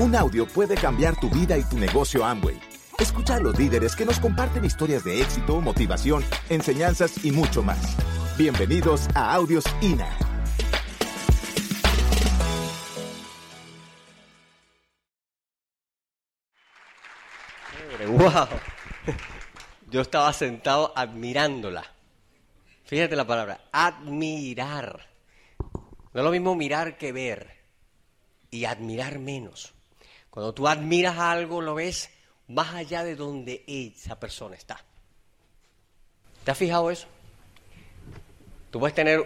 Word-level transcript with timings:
Un 0.00 0.16
audio 0.16 0.46
puede 0.46 0.76
cambiar 0.76 1.20
tu 1.20 1.28
vida 1.28 1.58
y 1.58 1.62
tu 1.62 1.76
negocio 1.76 2.24
Amway. 2.24 2.58
Escucha 2.98 3.34
a 3.34 3.38
los 3.38 3.58
líderes 3.58 3.94
que 3.94 4.06
nos 4.06 4.18
comparten 4.18 4.64
historias 4.64 5.04
de 5.04 5.20
éxito, 5.20 5.60
motivación, 5.60 6.24
enseñanzas 6.48 7.22
y 7.22 7.30
mucho 7.30 7.62
más. 7.62 7.98
Bienvenidos 8.38 9.08
a 9.14 9.34
Audios 9.34 9.62
INA. 9.82 10.08
¡Wow! 18.08 18.48
Yo 19.90 20.00
estaba 20.00 20.32
sentado 20.32 20.94
admirándola. 20.96 21.84
Fíjate 22.84 23.16
la 23.16 23.26
palabra, 23.26 23.60
admirar. 23.70 25.10
No 26.14 26.20
es 26.20 26.24
lo 26.24 26.30
mismo 26.30 26.54
mirar 26.54 26.96
que 26.96 27.12
ver. 27.12 27.50
Y 28.50 28.64
admirar 28.64 29.18
menos. 29.18 29.74
Cuando 30.30 30.54
tú 30.54 30.68
admiras 30.68 31.18
algo, 31.18 31.60
lo 31.60 31.74
ves 31.74 32.10
más 32.48 32.74
allá 32.74 33.04
de 33.04 33.16
donde 33.16 33.64
esa 33.66 34.18
persona 34.18 34.56
está. 34.56 34.84
¿Te 36.44 36.50
has 36.50 36.58
fijado 36.58 36.90
eso? 36.90 37.06
Tú 38.70 38.78
puedes 38.78 38.94
tener 38.94 39.24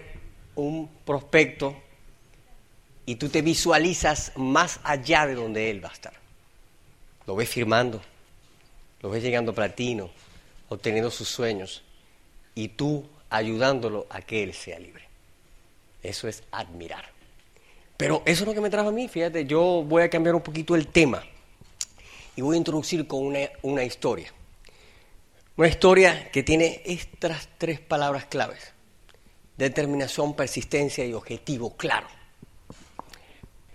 un 0.55 0.89
prospecto 1.05 1.77
y 3.07 3.17
tú 3.17 3.29
te 3.29 3.43
visualizas 3.43 4.33
más 4.37 4.81
allá 4.83 5.27
de 5.27 5.35
donde 5.35 5.71
él 5.71 5.85
va 5.85 5.91
a 5.91 5.93
estar. 5.93 6.15
Lo 7.27 7.37
ves 7.37 7.49
firmando, 7.49 8.01
lo 9.01 9.11
ves 9.11 9.23
llegando 9.23 9.53
a 9.53 9.55
platino, 9.55 10.11
obteniendo 10.69 11.11
sus 11.11 11.29
sueños 11.29 11.83
y 12.55 12.69
tú 12.69 13.09
ayudándolo 13.31 14.07
a 14.11 14.23
que 14.23 14.43
él 14.43 14.55
sea 14.55 14.79
libre. 14.79 15.05
Eso 16.03 16.29
es 16.29 16.43
admirar. 16.51 17.14
Pero 17.97 18.23
eso 18.25 18.43
es 18.43 18.49
lo 18.49 18.55
que 18.55 18.61
me 18.61 18.71
trajo 18.71 18.89
a 18.89 18.93
mí, 18.93 19.09
fíjate, 19.09 19.47
yo 19.47 19.85
voy 19.87 20.03
a 20.03 20.11
cambiar 20.11 20.35
un 20.35 20.43
poquito 20.43 20.75
el 20.75 20.89
tema 20.89 21.25
y 22.37 22.43
voy 22.43 22.57
a 22.57 22.59
introducir 22.59 23.07
con 23.07 23.25
una, 23.25 23.39
una 23.63 23.85
historia. 23.85 24.33
Una 25.57 25.69
historia 25.69 26.31
que 26.33 26.43
tiene 26.43 26.83
estas 26.85 27.49
tres 27.59 27.79
palabras 27.79 28.27
claves. 28.27 28.73
Determinación, 29.57 30.35
persistencia 30.35 31.05
y 31.05 31.13
objetivo 31.13 31.77
claro. 31.77 32.09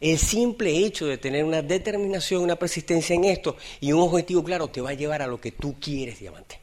El 0.01 0.17
simple 0.17 0.71
hecho 0.77 1.05
de 1.05 1.17
tener 1.17 1.43
una 1.45 1.61
determinación, 1.61 2.43
una 2.43 2.57
persistencia 2.57 3.15
en 3.15 3.25
esto 3.25 3.55
y 3.79 3.93
un 3.93 4.01
objetivo 4.01 4.43
claro 4.43 4.67
te 4.67 4.81
va 4.81 4.89
a 4.89 4.93
llevar 4.93 5.21
a 5.21 5.27
lo 5.27 5.39
que 5.39 5.51
tú 5.51 5.77
quieres, 5.79 6.19
diamante. 6.19 6.59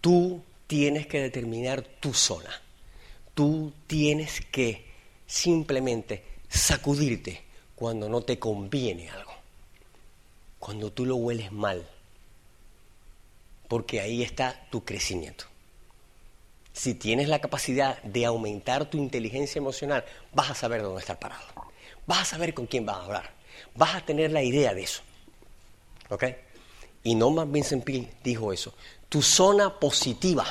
Tú 0.00 0.42
tienes 0.66 1.08
que 1.08 1.20
determinar 1.20 1.82
tu 1.82 2.14
zona. 2.14 2.50
Tú 3.34 3.72
tienes 3.86 4.40
que 4.52 4.89
simplemente 5.30 6.24
sacudirte 6.48 7.44
cuando 7.76 8.08
no 8.08 8.20
te 8.22 8.38
conviene 8.38 9.08
algo. 9.10 9.32
Cuando 10.58 10.92
tú 10.92 11.06
lo 11.06 11.16
hueles 11.16 11.52
mal. 11.52 11.88
Porque 13.68 14.00
ahí 14.00 14.22
está 14.24 14.66
tu 14.70 14.84
crecimiento. 14.84 15.44
Si 16.72 16.94
tienes 16.94 17.28
la 17.28 17.40
capacidad 17.40 18.02
de 18.02 18.26
aumentar 18.26 18.90
tu 18.90 18.98
inteligencia 18.98 19.60
emocional, 19.60 20.04
vas 20.32 20.50
a 20.50 20.54
saber 20.54 20.82
dónde 20.82 21.00
estar 21.00 21.18
parado. 21.18 21.44
Vas 22.06 22.22
a 22.22 22.24
saber 22.24 22.52
con 22.52 22.66
quién 22.66 22.84
vas 22.84 22.96
a 22.96 23.04
hablar. 23.04 23.30
Vas 23.76 23.94
a 23.94 24.04
tener 24.04 24.32
la 24.32 24.42
idea 24.42 24.74
de 24.74 24.82
eso. 24.82 25.02
¿Ok? 26.08 26.24
Y 27.04 27.14
Norman 27.14 27.52
Vincent 27.52 27.84
Peale 27.84 28.10
dijo 28.24 28.52
eso. 28.52 28.74
Tu 29.08 29.22
zona 29.22 29.78
positiva, 29.78 30.44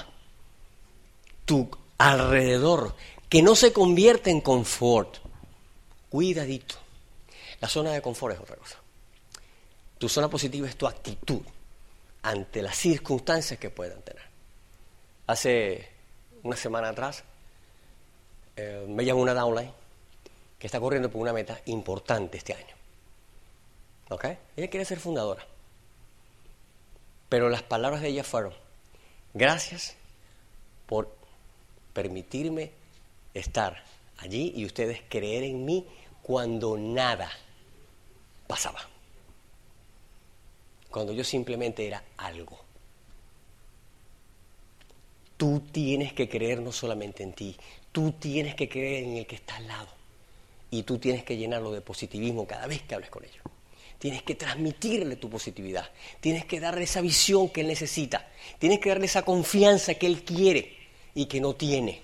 tu 1.45 1.69
alrededor, 1.97 2.95
que 3.29 3.43
no 3.43 3.55
se 3.55 3.71
convierte 3.71 4.31
en 4.31 4.41
confort. 4.41 5.17
Cuidadito. 6.09 6.75
La 7.61 7.67
zona 7.69 7.91
de 7.91 8.01
confort 8.01 8.35
es 8.35 8.41
otra 8.41 8.55
cosa. 8.55 8.77
Tu 9.99 10.09
zona 10.09 10.29
positiva 10.29 10.67
es 10.67 10.75
tu 10.75 10.87
actitud 10.87 11.41
ante 12.23 12.61
las 12.61 12.75
circunstancias 12.75 13.59
que 13.59 13.69
puedan 13.69 14.01
tener. 14.01 14.23
Hace 15.27 15.87
una 16.41 16.55
semana 16.55 16.89
atrás 16.89 17.23
eh, 18.55 18.85
me 18.87 19.05
llamó 19.05 19.21
una 19.21 19.33
downline 19.33 19.71
que 20.57 20.67
está 20.67 20.79
corriendo 20.79 21.09
por 21.11 21.21
una 21.21 21.33
meta 21.33 21.61
importante 21.65 22.37
este 22.37 22.53
año. 22.53 22.75
¿Ok? 24.09 24.25
Ella 24.57 24.69
quiere 24.69 24.85
ser 24.85 24.99
fundadora. 24.99 25.45
Pero 27.29 27.49
las 27.49 27.61
palabras 27.61 28.01
de 28.01 28.07
ella 28.07 28.23
fueron, 28.23 28.53
gracias 29.33 29.95
por 30.87 31.15
permitirme 31.93 32.71
estar 33.33 33.83
allí 34.17 34.53
y 34.55 34.65
ustedes 34.65 35.01
creer 35.09 35.43
en 35.43 35.65
mí 35.65 35.85
cuando 36.21 36.77
nada 36.77 37.29
pasaba. 38.47 38.87
Cuando 40.89 41.13
yo 41.13 41.23
simplemente 41.23 41.85
era 41.85 42.03
algo. 42.17 42.59
Tú 45.37 45.61
tienes 45.71 46.13
que 46.13 46.27
creer 46.27 46.61
no 46.61 46.71
solamente 46.71 47.23
en 47.23 47.33
ti, 47.33 47.55
tú 47.91 48.11
tienes 48.13 48.55
que 48.55 48.67
creer 48.67 49.05
en 49.05 49.17
el 49.17 49.25
que 49.25 49.35
está 49.35 49.55
al 49.55 49.67
lado. 49.67 49.87
Y 50.71 50.83
tú 50.83 50.97
tienes 50.97 51.23
que 51.23 51.37
llenarlo 51.37 51.71
de 51.71 51.81
positivismo 51.81 52.45
cada 52.45 52.67
vez 52.67 52.83
que 52.83 52.93
hables 52.93 53.09
con 53.09 53.23
ellos. 53.23 53.41
Tienes 53.97 54.23
que 54.23 54.35
transmitirle 54.35 55.15
tu 55.15 55.29
positividad. 55.29 55.89
Tienes 56.19 56.45
que 56.45 56.59
darle 56.59 56.83
esa 56.83 57.01
visión 57.01 57.49
que 57.49 57.61
él 57.61 57.67
necesita. 57.67 58.27
Tienes 58.57 58.79
que 58.79 58.89
darle 58.89 59.05
esa 59.05 59.23
confianza 59.23 59.95
que 59.95 60.07
él 60.07 60.23
quiere 60.23 60.77
y 61.15 61.25
que 61.25 61.41
no 61.41 61.55
tiene. 61.55 62.01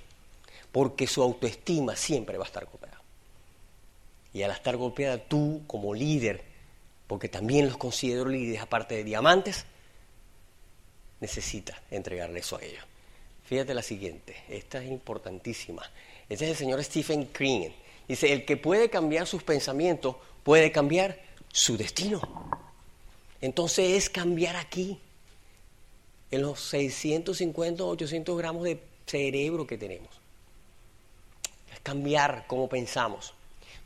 Porque 0.75 1.07
su 1.07 1.23
autoestima 1.23 1.95
siempre 1.95 2.37
va 2.37 2.43
a 2.43 2.47
estar 2.47 2.65
golpeada. 2.65 3.01
Y 4.33 4.41
al 4.41 4.51
estar 4.51 4.75
golpeada 4.75 5.17
tú 5.17 5.63
como 5.67 5.93
líder, 5.93 6.43
porque 7.07 7.29
también 7.29 7.67
los 7.67 7.77
considero 7.77 8.27
líderes 8.27 8.61
aparte 8.61 8.95
de 8.95 9.05
diamantes, 9.05 9.65
necesitas 11.21 11.79
entregarle 11.91 12.41
eso 12.41 12.57
a 12.57 12.61
ellos. 12.61 12.83
Fíjate 13.45 13.73
la 13.73 13.83
siguiente, 13.83 14.35
esta 14.49 14.83
es 14.83 14.91
importantísima. 14.91 15.89
Este 16.27 16.43
es 16.43 16.51
el 16.51 16.57
señor 16.57 16.83
Stephen 16.83 17.29
Green. 17.33 17.73
Dice, 18.05 18.33
el 18.33 18.43
que 18.43 18.57
puede 18.57 18.89
cambiar 18.89 19.27
sus 19.27 19.43
pensamientos 19.43 20.17
puede 20.43 20.73
cambiar 20.73 21.17
su 21.53 21.77
destino. 21.77 22.19
Entonces 23.39 23.91
es 23.91 24.09
cambiar 24.09 24.57
aquí, 24.57 24.99
en 26.31 26.41
los 26.41 26.59
650 26.59 27.81
o 27.81 27.87
800 27.87 28.37
gramos 28.37 28.63
de 28.65 28.83
cerebro 29.05 29.65
que 29.65 29.77
tenemos. 29.77 30.24
Cambiar 31.95 32.43
cómo 32.47 32.67
pensamos, 32.67 33.33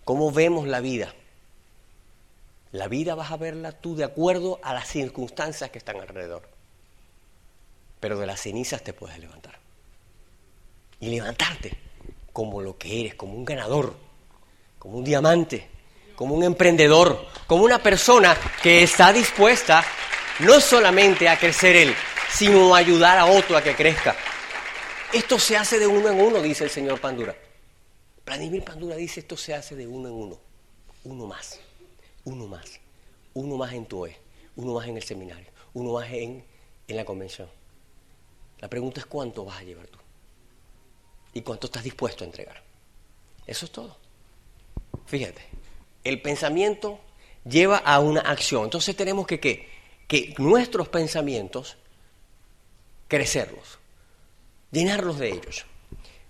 cómo 0.04 0.32
vemos 0.32 0.68
la 0.68 0.80
vida. 0.80 1.14
La 2.72 2.88
vida 2.88 3.14
vas 3.14 3.32
a 3.32 3.38
verla 3.38 3.72
tú 3.72 3.96
de 3.96 4.04
acuerdo 4.04 4.60
a 4.64 4.74
las 4.74 4.88
circunstancias 4.88 5.70
que 5.70 5.78
están 5.78 5.98
alrededor. 5.98 6.50
Pero 8.00 8.18
de 8.18 8.26
las 8.26 8.42
cenizas 8.42 8.84
te 8.84 8.94
puedes 8.94 9.20
levantar. 9.20 9.60
Y 11.00 11.10
levantarte 11.10 11.78
como 12.34 12.62
lo 12.62 12.80
que 12.80 13.02
eres, 13.02 13.14
como 13.14 13.36
un 13.36 13.46
ganador, 13.46 13.96
como 14.80 14.98
un 14.98 15.04
diamante 15.04 15.70
como 16.16 16.36
un 16.36 16.44
emprendedor, 16.44 17.28
como 17.48 17.64
una 17.64 17.82
persona 17.82 18.36
que 18.62 18.84
está 18.84 19.14
dispuesta 19.14 19.86
no 20.40 20.60
solamente 20.60 21.30
a 21.30 21.40
crecer 21.40 21.78
él, 21.78 21.96
sino 22.30 22.76
a 22.76 22.80
ayudar 22.80 23.18
a 23.18 23.26
otro 23.26 23.56
a 23.56 23.62
que 23.62 23.74
crezca. 23.74 24.18
Esto 25.14 25.40
se 25.40 25.56
hace 25.56 25.80
de 25.80 25.88
uno 25.88 26.10
en 26.10 26.20
uno, 26.20 26.42
dice 26.42 26.66
el 26.66 26.70
señor 26.72 27.00
Pandura. 27.00 27.34
Vladimir 28.30 28.64
Pandura 28.64 28.96
dice 28.96 29.22
esto 29.22 29.36
se 29.36 29.56
hace 29.56 29.76
de 29.76 29.88
uno 29.88 30.08
en 30.08 30.14
uno. 30.14 30.40
Uno 31.04 31.26
más, 31.26 31.60
uno 32.26 32.46
más, 32.46 32.80
uno 33.34 33.58
más 33.58 33.74
en 33.74 33.88
tu 33.88 34.04
OE, 34.04 34.16
uno 34.56 34.76
más 34.76 34.88
en 34.88 34.98
el 34.98 35.02
seminario, 35.02 35.48
uno 35.74 35.94
más 35.94 36.08
en, 36.12 36.46
en 36.88 36.96
la 36.96 37.06
convención. 37.06 37.50
La 38.60 38.70
pregunta 38.70 39.00
es 39.00 39.08
cuánto 39.08 39.46
vas 39.46 39.58
a 39.58 39.64
llevar 39.64 39.88
tú 39.88 39.98
y 41.34 41.42
cuánto 41.42 41.66
estás 41.66 41.84
dispuesto 41.84 42.24
a 42.24 42.28
entregar. 42.28 42.62
Eso 43.48 43.66
es 43.66 43.72
todo. 43.72 43.98
Fíjate, 45.08 45.42
el 46.04 46.22
pensamiento 46.22 47.00
lleva 47.46 47.78
a 47.78 48.00
una 48.00 48.22
acción. 48.22 48.66
Entonces 48.66 48.96
tenemos 48.96 49.26
que, 49.26 49.40
que 49.40 50.36
nuestros 50.38 50.88
pensamientos, 50.88 51.78
crecerlos, 53.08 53.80
llenarlos 54.70 55.18
de 55.18 55.30
ellos. 55.30 55.66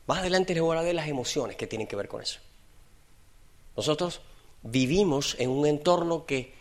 Más 0.09 0.21
adelante 0.21 0.55
les 0.55 0.63
voy 0.63 0.69
a 0.69 0.79
hablar 0.79 0.85
de 0.85 0.95
las 0.95 1.07
emociones 1.07 1.55
que 1.55 1.67
tienen 1.67 1.87
que 1.87 1.95
ver 1.95 2.07
con 2.07 2.19
eso. 2.19 2.39
Nosotros 3.77 4.21
vivimos 4.63 5.35
en 5.37 5.51
un 5.51 5.67
entorno 5.67 6.25
que, 6.25 6.51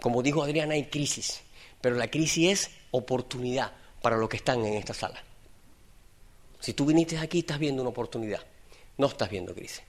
como 0.00 0.24
dijo 0.24 0.42
Adriana, 0.42 0.74
hay 0.74 0.86
crisis, 0.86 1.40
pero 1.80 1.94
la 1.94 2.10
crisis 2.10 2.50
es 2.50 2.70
oportunidad 2.90 3.70
para 4.02 4.16
los 4.16 4.28
que 4.28 4.38
están 4.38 4.66
en 4.66 4.74
esta 4.74 4.92
sala. 4.92 5.22
Si 6.58 6.72
tú 6.72 6.84
viniste 6.84 7.16
aquí, 7.16 7.38
estás 7.38 7.60
viendo 7.60 7.80
una 7.80 7.90
oportunidad, 7.90 8.44
no 8.98 9.06
estás 9.06 9.30
viendo 9.30 9.54
crisis. 9.54 9.82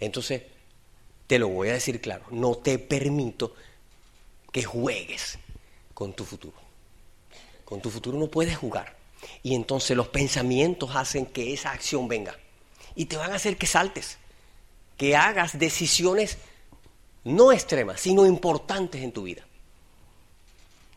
Entonces, 0.00 0.42
te 1.28 1.38
lo 1.38 1.46
voy 1.46 1.68
a 1.68 1.74
decir 1.74 2.00
claro, 2.00 2.24
no 2.32 2.56
te 2.56 2.80
permito 2.80 3.54
que 4.50 4.64
juegues 4.64 5.38
con 5.94 6.12
tu 6.12 6.24
futuro. 6.24 6.58
Con 7.64 7.80
tu 7.80 7.88
futuro 7.88 8.18
no 8.18 8.26
puedes 8.26 8.56
jugar. 8.56 8.96
Y 9.42 9.54
entonces 9.54 9.96
los 9.96 10.08
pensamientos 10.08 10.94
hacen 10.94 11.26
que 11.26 11.52
esa 11.52 11.72
acción 11.72 12.08
venga. 12.08 12.36
Y 12.94 13.06
te 13.06 13.16
van 13.16 13.32
a 13.32 13.36
hacer 13.36 13.56
que 13.56 13.66
saltes, 13.66 14.18
que 14.96 15.16
hagas 15.16 15.58
decisiones 15.58 16.38
no 17.24 17.52
extremas, 17.52 18.00
sino 18.00 18.24
importantes 18.24 19.02
en 19.02 19.12
tu 19.12 19.24
vida. 19.24 19.44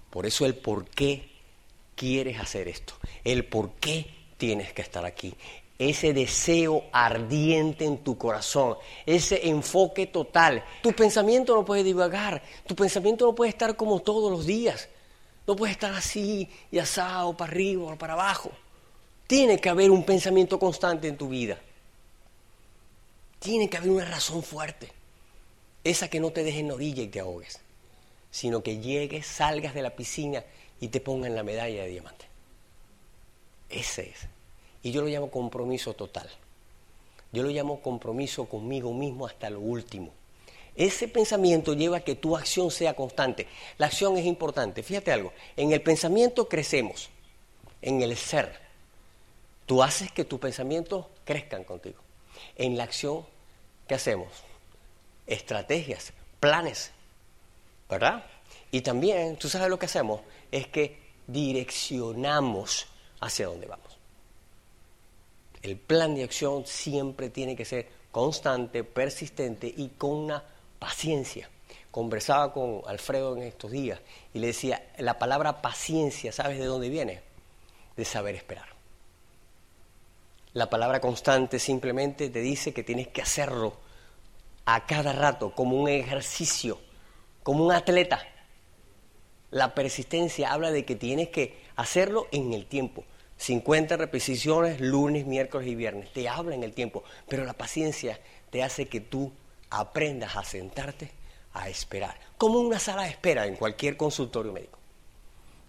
Por 0.09 0.25
eso 0.25 0.45
el 0.45 0.55
por 0.55 0.85
qué 0.85 1.29
quieres 1.95 2.39
hacer 2.39 2.67
esto, 2.67 2.93
el 3.23 3.45
por 3.45 3.71
qué 3.73 4.09
tienes 4.37 4.71
que 4.73 4.81
estar 4.81 5.05
aquí, 5.05 5.35
ese 5.79 6.13
deseo 6.13 6.83
ardiente 6.91 7.85
en 7.85 7.99
tu 7.99 8.17
corazón, 8.17 8.77
ese 9.05 9.49
enfoque 9.49 10.07
total. 10.07 10.63
Tu 10.81 10.93
pensamiento 10.93 11.55
no 11.55 11.65
puede 11.65 11.83
divagar, 11.83 12.43
tu 12.67 12.75
pensamiento 12.75 13.25
no 13.25 13.33
puede 13.33 13.49
estar 13.49 13.75
como 13.75 13.99
todos 14.01 14.31
los 14.31 14.45
días, 14.45 14.89
no 15.49 15.55
puede 15.55 15.71
estar 15.71 15.91
así 15.95 16.47
y 16.69 16.77
asado, 16.77 17.35
para 17.35 17.51
arriba 17.51 17.81
o 17.81 17.97
para 17.97 18.13
abajo. 18.13 18.51
Tiene 19.25 19.57
que 19.57 19.67
haber 19.67 19.89
un 19.89 20.05
pensamiento 20.05 20.59
constante 20.59 21.07
en 21.07 21.17
tu 21.17 21.27
vida. 21.27 21.57
Tiene 23.39 23.67
que 23.67 23.77
haber 23.77 23.89
una 23.89 24.05
razón 24.05 24.43
fuerte. 24.43 24.91
Esa 25.83 26.07
que 26.07 26.19
no 26.19 26.29
te 26.29 26.43
deje 26.43 26.59
en 26.59 26.69
orilla 26.69 27.01
y 27.01 27.07
te 27.07 27.19
ahogues, 27.19 27.59
sino 28.29 28.61
que 28.61 28.77
llegues, 28.77 29.25
salgas 29.25 29.73
de 29.73 29.81
la 29.81 29.95
piscina 29.95 30.43
y 30.79 30.89
te 30.89 30.99
pongan 30.99 31.33
la 31.33 31.41
medalla 31.41 31.81
de 31.81 31.89
diamante. 31.89 32.25
Ese 33.71 34.11
es. 34.11 34.27
Y 34.83 34.91
yo 34.91 35.01
lo 35.01 35.07
llamo 35.07 35.31
compromiso 35.31 35.95
total. 35.95 36.29
Yo 37.31 37.41
lo 37.41 37.49
llamo 37.49 37.81
compromiso 37.81 38.45
conmigo 38.45 38.93
mismo 38.93 39.25
hasta 39.25 39.49
lo 39.49 39.61
último. 39.61 40.11
Ese 40.75 41.07
pensamiento 41.07 41.73
lleva 41.73 41.97
a 41.97 42.01
que 42.01 42.15
tu 42.15 42.37
acción 42.37 42.71
sea 42.71 42.95
constante. 42.95 43.47
La 43.77 43.87
acción 43.87 44.17
es 44.17 44.25
importante. 44.25 44.83
Fíjate 44.83 45.11
algo. 45.11 45.33
En 45.57 45.71
el 45.71 45.81
pensamiento 45.81 46.47
crecemos. 46.47 47.09
En 47.81 48.01
el 48.01 48.15
ser 48.17 48.69
Tú 49.69 49.83
haces 49.83 50.11
que 50.11 50.25
tus 50.25 50.39
pensamientos 50.39 51.05
crezcan 51.23 51.63
contigo. 51.63 51.99
En 52.55 52.75
la 52.75 52.85
acción, 52.85 53.23
¿qué 53.87 53.93
hacemos? 53.93 54.29
Estrategias, 55.27 56.11
planes, 56.39 56.89
¿verdad? 57.87 58.25
Y 58.71 58.81
también, 58.81 59.37
tú 59.37 59.47
sabes 59.47 59.69
lo 59.69 59.77
que 59.77 59.85
hacemos, 59.85 60.21
es 60.51 60.65
que 60.65 60.97
direccionamos 61.27 62.87
hacia 63.19 63.45
dónde 63.45 63.67
vamos. 63.67 63.95
El 65.61 65.77
plan 65.77 66.15
de 66.15 66.23
acción 66.23 66.65
siempre 66.65 67.29
tiene 67.29 67.55
que 67.55 67.63
ser 67.63 67.89
constante, 68.11 68.83
persistente 68.83 69.71
y 69.77 69.89
con 69.89 70.13
una 70.13 70.43
paciencia. 70.79 71.49
Conversaba 71.91 72.53
con 72.53 72.81
Alfredo 72.87 73.35
en 73.35 73.43
estos 73.43 73.71
días 73.71 73.99
y 74.33 74.39
le 74.39 74.47
decía, 74.47 74.91
la 74.97 75.19
palabra 75.19 75.61
paciencia, 75.61 76.31
¿sabes 76.31 76.59
de 76.59 76.65
dónde 76.65 76.89
viene? 76.89 77.21
De 77.95 78.05
saber 78.05 78.35
esperar. 78.35 78.67
La 80.53 80.69
palabra 80.69 80.99
constante 80.99 81.59
simplemente 81.59 82.29
te 82.29 82.41
dice 82.41 82.73
que 82.73 82.83
tienes 82.83 83.07
que 83.09 83.21
hacerlo 83.21 83.77
a 84.65 84.85
cada 84.85 85.13
rato, 85.13 85.53
como 85.53 85.79
un 85.79 85.89
ejercicio, 85.89 86.79
como 87.43 87.65
un 87.65 87.71
atleta. 87.71 88.21
La 89.51 89.73
persistencia 89.73 90.51
habla 90.51 90.71
de 90.71 90.85
que 90.85 90.95
tienes 90.95 91.29
que 91.29 91.57
hacerlo 91.75 92.27
en 92.31 92.53
el 92.53 92.65
tiempo. 92.65 93.03
50 93.37 93.97
repeticiones 93.97 94.81
lunes, 94.81 95.25
miércoles 95.25 95.67
y 95.67 95.75
viernes. 95.75 96.11
Te 96.13 96.27
habla 96.27 96.55
en 96.55 96.63
el 96.63 96.73
tiempo. 96.73 97.03
Pero 97.27 97.45
la 97.45 97.53
paciencia 97.53 98.19
te 98.49 98.63
hace 98.63 98.87
que 98.87 98.99
tú 98.99 99.31
aprendas 99.69 100.35
a 100.35 100.43
sentarte 100.43 101.11
a 101.53 101.69
esperar. 101.69 102.17
Como 102.37 102.59
una 102.59 102.79
sala 102.79 103.03
de 103.03 103.09
espera 103.09 103.45
en 103.45 103.55
cualquier 103.55 103.97
consultorio 103.97 104.51
médico. 104.51 104.79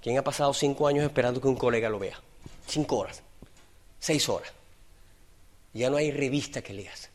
¿Quién 0.03 0.17
ha 0.19 0.25
pasado 0.25 0.55
cinco 0.55 0.87
años 0.87 1.05
esperando 1.05 1.41
que 1.41 1.49
un 1.49 1.57
colega 1.57 1.89
lo 1.89 1.99
vea? 1.99 2.19
Cinco 2.67 2.99
horas. 2.99 3.23
Seis 3.99 4.29
horas. 4.29 4.53
Ya 5.73 5.91
no 5.91 5.97
hay 5.97 6.11
revista 6.11 6.63
que 6.63 6.73
leas. 6.73 7.11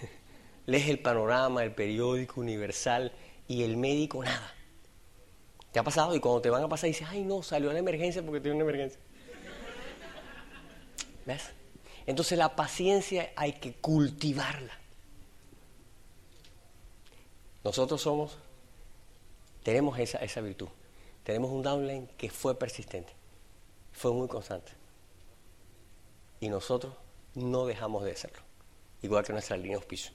Lees 0.66 0.88
el 0.88 0.98
panorama, 0.98 1.62
el 1.62 1.72
periódico 1.72 2.40
universal 2.40 3.12
y 3.46 3.62
el 3.62 3.76
médico 3.76 4.24
nada. 4.24 4.54
¿Te 5.72 5.78
ha 5.78 5.84
pasado? 5.84 6.14
Y 6.14 6.20
cuando 6.20 6.40
te 6.40 6.50
van 6.50 6.64
a 6.64 6.68
pasar 6.68 6.88
dices, 6.88 7.06
ay 7.08 7.22
no, 7.22 7.42
salió 7.42 7.72
la 7.72 7.78
emergencia 7.78 8.22
porque 8.22 8.40
tiene 8.40 8.56
una 8.56 8.64
emergencia. 8.64 9.00
¿Ves? 11.26 11.50
Entonces 12.06 12.38
la 12.38 12.56
paciencia 12.56 13.30
hay 13.36 13.52
que 13.52 13.74
cultivarla. 13.74 14.72
Nosotros 17.64 18.00
somos, 18.00 18.36
tenemos 19.62 19.98
esa, 19.98 20.18
esa 20.18 20.40
virtud. 20.40 20.68
Tenemos 21.24 21.50
un 21.50 21.62
downline 21.62 22.08
que 22.16 22.30
fue 22.30 22.58
persistente, 22.58 23.12
fue 23.92 24.12
muy 24.12 24.28
constante. 24.28 24.72
Y 26.40 26.48
nosotros 26.48 26.94
no 27.34 27.66
dejamos 27.66 28.04
de 28.04 28.16
serlo. 28.16 28.42
Igual 29.02 29.24
que 29.24 29.32
nuestra 29.32 29.56
línea 29.56 29.72
de 29.72 29.76
auspicio, 29.76 30.12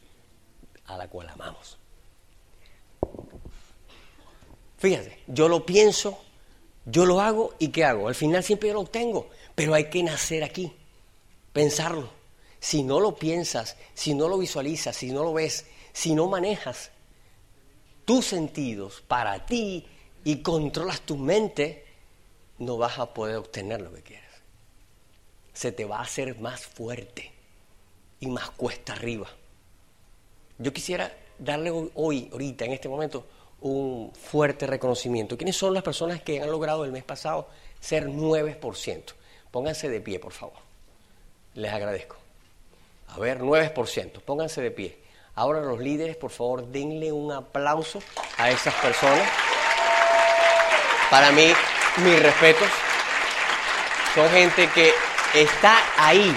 a 0.85 0.97
la 0.97 1.07
cual 1.07 1.29
amamos. 1.29 1.77
Fíjate, 4.77 5.19
yo 5.27 5.47
lo 5.47 5.65
pienso, 5.65 6.19
yo 6.85 7.05
lo 7.05 7.21
hago 7.21 7.53
y 7.59 7.69
¿qué 7.69 7.85
hago? 7.85 8.07
Al 8.07 8.15
final 8.15 8.43
siempre 8.43 8.69
yo 8.69 8.73
lo 8.73 8.81
obtengo, 8.81 9.29
pero 9.53 9.73
hay 9.73 9.89
que 9.89 10.03
nacer 10.03 10.43
aquí, 10.43 10.73
pensarlo. 11.53 12.09
Si 12.59 12.83
no 12.83 12.99
lo 12.99 13.15
piensas, 13.15 13.77
si 13.93 14.15
no 14.15 14.27
lo 14.27 14.37
visualizas, 14.37 14.95
si 14.95 15.11
no 15.11 15.23
lo 15.23 15.33
ves, 15.33 15.65
si 15.93 16.15
no 16.15 16.27
manejas 16.27 16.91
tus 18.05 18.25
sentidos 18.25 19.03
para 19.07 19.45
ti 19.45 19.85
y 20.23 20.37
controlas 20.37 21.01
tu 21.01 21.17
mente, 21.17 21.85
no 22.59 22.77
vas 22.77 22.99
a 22.99 23.13
poder 23.13 23.37
obtener 23.37 23.81
lo 23.81 23.93
que 23.93 24.01
quieres 24.01 24.25
se 25.55 25.71
te 25.71 25.85
va 25.85 25.99
a 25.99 26.01
hacer 26.01 26.37
más 26.39 26.65
fuerte 26.65 27.31
y 28.19 28.27
más 28.27 28.51
cuesta 28.51 28.93
arriba. 28.93 29.27
Yo 30.57 30.71
quisiera 30.73 31.11
darle 31.39 31.71
hoy, 31.95 32.29
ahorita, 32.31 32.65
en 32.65 32.73
este 32.73 32.89
momento, 32.89 33.25
un 33.61 34.11
fuerte 34.13 34.67
reconocimiento. 34.67 35.37
¿Quiénes 35.37 35.55
son 35.55 35.73
las 35.73 35.81
personas 35.81 36.21
que 36.21 36.41
han 36.41 36.51
logrado 36.51 36.83
el 36.83 36.91
mes 36.91 37.05
pasado 37.05 37.47
ser 37.79 38.07
9%? 38.07 39.03
Pónganse 39.49 39.89
de 39.89 40.01
pie, 40.01 40.19
por 40.19 40.33
favor. 40.33 40.59
Les 41.55 41.71
agradezco. 41.71 42.17
A 43.07 43.19
ver, 43.19 43.39
9%. 43.39 44.19
Pónganse 44.21 44.61
de 44.61 44.71
pie. 44.71 44.97
Ahora 45.35 45.59
los 45.59 45.79
líderes, 45.79 46.15
por 46.15 46.31
favor, 46.31 46.65
denle 46.67 47.11
un 47.11 47.31
aplauso 47.33 48.01
a 48.37 48.49
esas 48.49 48.73
personas. 48.75 49.27
Para 51.09 51.31
mí, 51.33 51.51
mis 51.97 52.23
respetos. 52.23 52.69
Son 54.13 54.29
gente 54.29 54.69
que 54.69 54.93
está 55.33 55.77
ahí. 55.97 56.33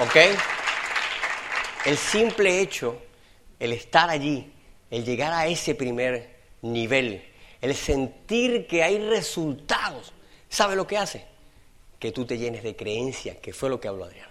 ¿Ok? 0.00 0.16
El 1.84 1.98
simple 1.98 2.60
hecho, 2.60 3.02
el 3.60 3.74
estar 3.74 4.08
allí, 4.08 4.50
el 4.90 5.04
llegar 5.04 5.34
a 5.34 5.46
ese 5.46 5.74
primer 5.74 6.38
nivel, 6.62 7.22
el 7.60 7.74
sentir 7.74 8.66
que 8.66 8.82
hay 8.82 8.98
resultados, 8.98 10.12
¿sabe 10.48 10.74
lo 10.74 10.86
que 10.86 10.96
hace? 10.96 11.26
Que 11.98 12.12
tú 12.12 12.24
te 12.24 12.38
llenes 12.38 12.62
de 12.62 12.76
creencia, 12.76 13.40
que 13.40 13.52
fue 13.52 13.68
lo 13.68 13.78
que 13.78 13.88
habló 13.88 14.04
Adriana. 14.04 14.27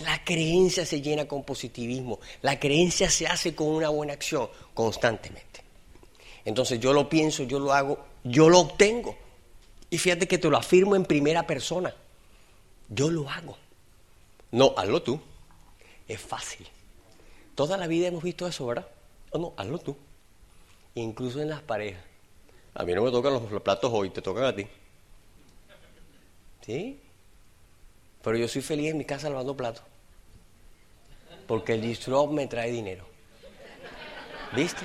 La 0.00 0.24
creencia 0.24 0.86
se 0.86 1.02
llena 1.02 1.26
con 1.26 1.44
positivismo, 1.44 2.18
la 2.40 2.58
creencia 2.58 3.10
se 3.10 3.26
hace 3.26 3.54
con 3.54 3.68
una 3.68 3.90
buena 3.90 4.14
acción 4.14 4.48
constantemente. 4.74 5.62
Entonces 6.44 6.80
yo 6.80 6.92
lo 6.92 7.08
pienso, 7.08 7.42
yo 7.44 7.58
lo 7.58 7.72
hago, 7.72 7.98
yo 8.24 8.48
lo 8.48 8.60
obtengo. 8.60 9.16
Y 9.90 9.98
fíjate 9.98 10.26
que 10.26 10.38
te 10.38 10.48
lo 10.48 10.56
afirmo 10.56 10.96
en 10.96 11.04
primera 11.04 11.46
persona. 11.46 11.94
Yo 12.88 13.10
lo 13.10 13.28
hago. 13.28 13.56
No, 14.50 14.74
hazlo 14.76 15.02
tú. 15.02 15.20
Es 16.08 16.20
fácil. 16.20 16.66
Toda 17.54 17.76
la 17.76 17.86
vida 17.86 18.08
hemos 18.08 18.22
visto 18.22 18.46
eso, 18.46 18.66
¿verdad? 18.66 18.88
Oh, 19.30 19.38
no, 19.38 19.52
hazlo 19.56 19.78
tú. 19.78 19.96
Incluso 20.94 21.40
en 21.40 21.50
las 21.50 21.62
parejas. 21.62 22.02
A 22.74 22.84
mí 22.84 22.94
no 22.94 23.02
me 23.02 23.10
tocan 23.10 23.34
los 23.34 23.62
platos 23.62 23.90
hoy, 23.92 24.10
te 24.10 24.22
tocan 24.22 24.44
a 24.44 24.54
ti. 24.54 24.66
¿Sí? 26.62 27.00
Pero 28.22 28.36
yo 28.36 28.48
soy 28.48 28.62
feliz 28.62 28.90
en 28.90 28.98
mi 28.98 29.04
casa 29.04 29.28
lavando 29.28 29.56
platos. 29.56 29.82
Porque 31.46 31.74
el 31.74 31.82
distro 31.82 32.26
me 32.28 32.46
trae 32.46 32.70
dinero. 32.70 33.04
¿Viste? 34.54 34.84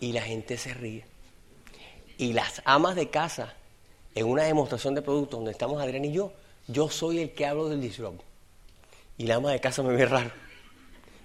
Y 0.00 0.12
la 0.12 0.22
gente 0.22 0.56
se 0.58 0.74
ríe. 0.74 1.04
Y 2.18 2.32
las 2.32 2.62
amas 2.64 2.96
de 2.96 3.10
casa, 3.10 3.54
en 4.14 4.26
una 4.26 4.42
demostración 4.42 4.94
de 4.94 5.02
productos 5.02 5.38
donde 5.38 5.52
estamos 5.52 5.80
Adrián 5.80 6.04
y 6.04 6.12
yo, 6.12 6.32
yo 6.66 6.88
soy 6.88 7.20
el 7.20 7.32
que 7.32 7.46
hablo 7.46 7.68
del 7.68 7.80
disrupt. 7.80 8.22
Y 9.16 9.26
la 9.26 9.36
ama 9.36 9.52
de 9.52 9.60
casa 9.60 9.82
me 9.82 9.94
ve 9.94 10.06
raro. 10.06 10.30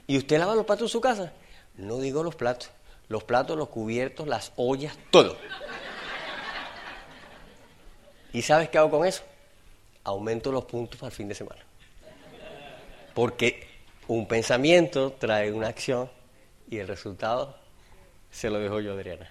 ¿Y 0.08 0.18
usted 0.18 0.38
lava 0.38 0.56
los 0.56 0.66
platos 0.66 0.90
en 0.90 0.90
su 0.90 1.02
casa? 1.02 1.34
No 1.76 1.98
digo 1.98 2.24
los 2.24 2.36
platos. 2.36 2.70
Los 3.08 3.24
platos, 3.24 3.58
los 3.58 3.70
cubiertos, 3.70 4.28
las 4.28 4.52
ollas, 4.56 4.98
todo. 5.12 5.38
¿Y 8.34 8.42
sabes 8.42 8.70
qué 8.70 8.78
hago 8.78 8.90
con 8.90 9.06
eso? 9.06 9.24
Aumento 10.06 10.52
los 10.52 10.66
puntos 10.66 11.00
para 11.00 11.10
el 11.10 11.16
fin 11.16 11.28
de 11.28 11.36
semana. 11.36 11.62
Porque 13.14 13.68
un 14.08 14.28
pensamiento 14.28 15.12
trae 15.14 15.52
una 15.52 15.68
acción 15.68 16.10
y 16.70 16.78
el 16.78 16.88
resultado 16.88 17.58
se 18.32 18.50
lo 18.50 18.60
dejo 18.60 18.80
yo 18.80 18.94
Adriana. 18.94 19.30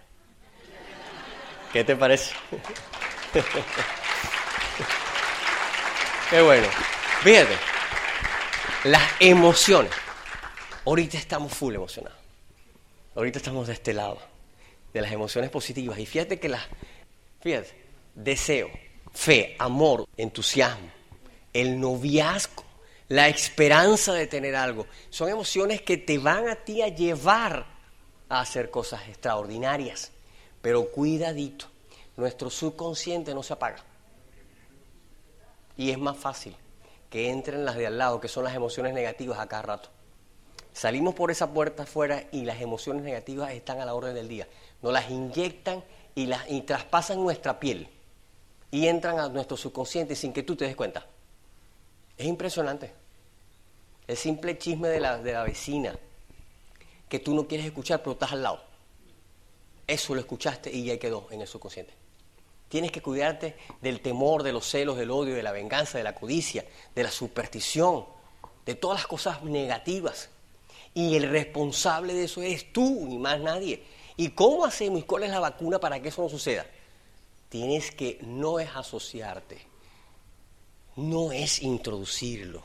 ¿Qué 1.72 1.82
te 1.84 1.96
parece? 1.96 2.34
Qué 6.30 6.40
bueno. 6.40 6.68
Fíjate, 7.22 7.54
las 8.84 9.02
emociones. 9.20 9.92
Ahorita 10.86 11.18
estamos 11.18 11.52
full 11.52 11.74
emocionados. 11.74 12.18
Ahorita 13.14 13.38
estamos 13.38 13.66
de 13.66 13.74
este 13.74 13.92
lado, 13.92 14.18
de 14.92 15.00
las 15.00 15.12
emociones 15.12 15.50
positivas. 15.50 15.98
Y 15.98 16.06
fíjate 16.06 16.38
que 16.38 16.48
las, 16.48 16.62
fíjate, 17.40 17.74
deseo, 18.14 18.70
fe, 19.14 19.56
amor, 19.58 20.06
entusiasmo, 20.16 20.90
el 21.52 21.80
noviazgo, 21.80 22.64
la 23.08 23.28
esperanza 23.28 24.12
de 24.12 24.26
tener 24.26 24.56
algo, 24.56 24.86
son 25.08 25.28
emociones 25.30 25.80
que 25.80 25.96
te 25.96 26.18
van 26.18 26.48
a 26.48 26.56
ti 26.56 26.82
a 26.82 26.88
llevar 26.88 27.64
a 28.28 28.40
hacer 28.40 28.70
cosas 28.70 29.08
extraordinarias. 29.08 30.10
Pero 30.60 30.90
cuidadito, 30.90 31.66
nuestro 32.16 32.50
subconsciente 32.50 33.34
no 33.34 33.42
se 33.42 33.52
apaga. 33.52 33.84
Y 35.76 35.90
es 35.90 35.98
más 35.98 36.16
fácil 36.16 36.56
que 37.10 37.30
entren 37.30 37.64
las 37.64 37.76
de 37.76 37.86
al 37.86 37.98
lado, 37.98 38.20
que 38.20 38.28
son 38.28 38.44
las 38.44 38.54
emociones 38.54 38.94
negativas 38.94 39.38
a 39.38 39.46
cada 39.46 39.62
rato. 39.62 39.90
Salimos 40.72 41.14
por 41.14 41.30
esa 41.30 41.52
puerta 41.52 41.84
afuera 41.84 42.24
y 42.32 42.44
las 42.44 42.60
emociones 42.60 43.04
negativas 43.04 43.52
están 43.52 43.80
a 43.80 43.84
la 43.84 43.94
orden 43.94 44.14
del 44.14 44.26
día. 44.26 44.48
Nos 44.82 44.92
las 44.92 45.08
inyectan 45.10 45.84
y, 46.16 46.26
las, 46.26 46.50
y 46.50 46.62
traspasan 46.62 47.18
nuestra 47.22 47.60
piel 47.60 47.88
y 48.74 48.88
entran 48.88 49.20
a 49.20 49.28
nuestro 49.28 49.56
subconsciente 49.56 50.16
sin 50.16 50.32
que 50.32 50.42
tú 50.42 50.56
te 50.56 50.64
des 50.64 50.74
cuenta. 50.74 51.06
Es 52.18 52.26
impresionante. 52.26 52.92
El 54.08 54.16
simple 54.16 54.58
chisme 54.58 54.88
de 54.88 54.98
la, 54.98 55.16
de 55.16 55.32
la 55.32 55.44
vecina 55.44 55.96
que 57.08 57.20
tú 57.20 57.36
no 57.36 57.46
quieres 57.46 57.66
escuchar, 57.66 58.00
pero 58.00 58.14
estás 58.14 58.32
al 58.32 58.42
lado. 58.42 58.64
Eso 59.86 60.12
lo 60.12 60.20
escuchaste 60.20 60.72
y 60.72 60.86
ya 60.86 60.98
quedó 60.98 61.28
en 61.30 61.40
el 61.40 61.46
subconsciente. 61.46 61.94
Tienes 62.68 62.90
que 62.90 63.00
cuidarte 63.00 63.56
del 63.80 64.00
temor, 64.00 64.42
de 64.42 64.52
los 64.52 64.68
celos, 64.68 64.96
del 64.96 65.12
odio, 65.12 65.36
de 65.36 65.44
la 65.44 65.52
venganza, 65.52 65.96
de 65.96 66.02
la 66.02 66.16
codicia, 66.16 66.64
de 66.96 67.02
la 67.04 67.12
superstición, 67.12 68.06
de 68.66 68.74
todas 68.74 68.98
las 68.98 69.06
cosas 69.06 69.44
negativas. 69.44 70.30
Y 70.94 71.14
el 71.14 71.30
responsable 71.30 72.12
de 72.12 72.24
eso 72.24 72.42
eres 72.42 72.72
tú 72.72 73.06
y 73.08 73.18
más 73.18 73.38
nadie. 73.38 73.84
¿Y 74.16 74.30
cómo 74.30 74.64
hacemos 74.64 74.98
y 74.98 75.04
cuál 75.04 75.22
es 75.22 75.30
la 75.30 75.38
vacuna 75.38 75.78
para 75.78 76.02
que 76.02 76.08
eso 76.08 76.22
no 76.22 76.28
suceda? 76.28 76.66
Tienes 77.54 77.92
que 77.92 78.18
no 78.22 78.58
es 78.58 78.68
asociarte, 78.74 79.58
no 80.96 81.30
es 81.30 81.62
introducirlo. 81.62 82.64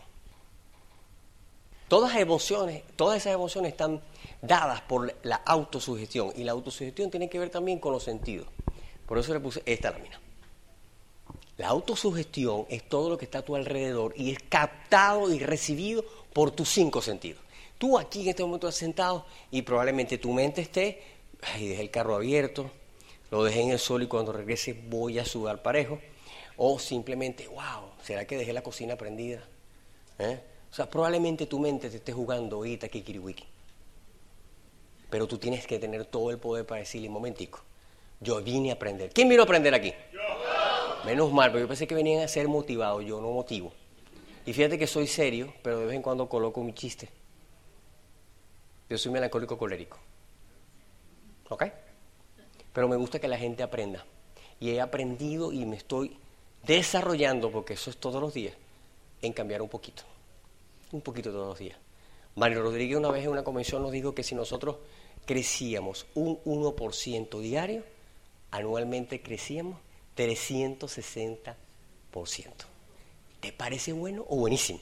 Todas 1.87 2.15
emociones, 2.15 2.81
todas 2.95 3.17
esas 3.17 3.35
emociones 3.35 3.73
están 3.73 4.01
dadas 4.41 4.81
por 4.81 5.15
la 5.21 5.35
autosugestión 5.45 6.33
y 6.35 6.43
la 6.43 6.53
autosugestión 6.53 7.11
tiene 7.11 7.29
que 7.29 7.37
ver 7.37 7.51
también 7.51 7.77
con 7.77 7.93
los 7.93 8.01
sentidos. 8.01 8.47
Por 9.05 9.19
eso 9.19 9.31
le 9.31 9.39
puse 9.39 9.61
esta 9.63 9.91
lámina. 9.91 10.19
La 11.57 11.67
autosugestión 11.67 12.65
es 12.67 12.89
todo 12.89 13.11
lo 13.11 13.17
que 13.19 13.25
está 13.25 13.37
a 13.37 13.45
tu 13.45 13.55
alrededor 13.55 14.15
y 14.17 14.31
es 14.31 14.39
captado 14.49 15.31
y 15.31 15.37
recibido 15.37 16.03
por 16.33 16.49
tus 16.49 16.67
cinco 16.67 17.03
sentidos. 17.03 17.43
Tú 17.77 17.99
aquí 17.99 18.23
en 18.23 18.29
este 18.29 18.41
momento 18.41 18.67
estás 18.67 18.79
sentado 18.79 19.27
y 19.51 19.61
probablemente 19.61 20.17
tu 20.17 20.33
mente 20.33 20.61
esté, 20.61 21.03
ay, 21.43 21.67
dejé 21.67 21.81
el 21.83 21.91
carro 21.91 22.15
abierto, 22.15 22.71
lo 23.31 23.43
dejé 23.43 23.61
en 23.61 23.69
el 23.71 23.79
sol 23.79 24.03
y 24.03 24.07
cuando 24.07 24.31
regrese 24.31 24.73
voy 24.73 25.19
a 25.19 25.25
sudar 25.25 25.61
parejo. 25.61 25.99
O 26.57 26.77
simplemente, 26.79 27.47
wow, 27.47 27.91
¿será 28.03 28.25
que 28.25 28.37
dejé 28.37 28.51
la 28.53 28.61
cocina 28.61 28.95
prendida? 28.95 29.41
¿Eh? 30.17 30.39
O 30.71 30.75
sea, 30.75 30.89
probablemente 30.89 31.45
tu 31.45 31.59
mente 31.59 31.89
te 31.89 31.97
esté 31.97 32.11
jugando 32.11 32.57
ahorita 32.57 32.89
kikiriwiki. 32.89 33.45
Pero 35.09 35.27
tú 35.27 35.37
tienes 35.37 35.65
que 35.65 35.79
tener 35.79 36.05
todo 36.05 36.31
el 36.31 36.37
poder 36.37 36.65
para 36.65 36.81
decirle, 36.81 37.09
momentico, 37.09 37.61
yo 38.19 38.41
vine 38.43 38.71
a 38.71 38.73
aprender. 38.73 39.11
¿Quién 39.11 39.29
vino 39.29 39.41
a 39.41 39.45
aprender 39.45 39.73
aquí? 39.73 39.93
Yo. 40.11 40.19
Menos 41.05 41.31
mal, 41.31 41.49
pero 41.51 41.61
yo 41.61 41.67
pensé 41.67 41.87
que 41.87 41.95
venían 41.95 42.23
a 42.23 42.27
ser 42.27 42.47
motivados, 42.47 43.05
yo 43.05 43.21
no 43.21 43.31
motivo. 43.31 43.71
Y 44.45 44.53
fíjate 44.53 44.77
que 44.77 44.85
soy 44.85 45.07
serio, 45.07 45.53
pero 45.63 45.79
de 45.79 45.85
vez 45.85 45.95
en 45.95 46.01
cuando 46.01 46.27
coloco 46.27 46.61
mi 46.61 46.73
chiste. 46.73 47.09
Yo 48.89 48.97
soy 48.97 49.11
melancólico 49.11 49.57
colérico. 49.57 49.97
¿Ok? 51.49 51.63
Pero 52.79 52.87
me 52.87 52.95
gusta 52.95 53.19
que 53.19 53.27
la 53.27 53.37
gente 53.37 53.61
aprenda. 53.61 54.05
Y 54.57 54.69
he 54.69 54.79
aprendido 54.79 55.51
y 55.51 55.65
me 55.65 55.75
estoy 55.75 56.15
desarrollando, 56.65 57.51
porque 57.51 57.73
eso 57.73 57.89
es 57.89 57.97
todos 57.97 58.21
los 58.21 58.33
días, 58.33 58.55
en 59.21 59.33
cambiar 59.33 59.61
un 59.61 59.67
poquito. 59.67 60.03
Un 60.93 61.01
poquito 61.01 61.29
todos 61.29 61.49
los 61.49 61.59
días. 61.59 61.77
Mario 62.35 62.61
Rodríguez 62.61 62.95
una 62.95 63.11
vez 63.11 63.25
en 63.25 63.31
una 63.31 63.43
convención 63.43 63.81
nos 63.81 63.91
dijo 63.91 64.15
que 64.15 64.23
si 64.23 64.33
nosotros 64.33 64.77
crecíamos 65.25 66.05
un 66.15 66.41
1% 66.45 67.41
diario, 67.41 67.83
anualmente 68.49 69.21
crecíamos 69.21 69.77
360%. 70.15 71.55
¿Te 73.41 73.51
parece 73.51 73.91
bueno 73.91 74.25
o 74.29 74.37
buenísimo? 74.37 74.79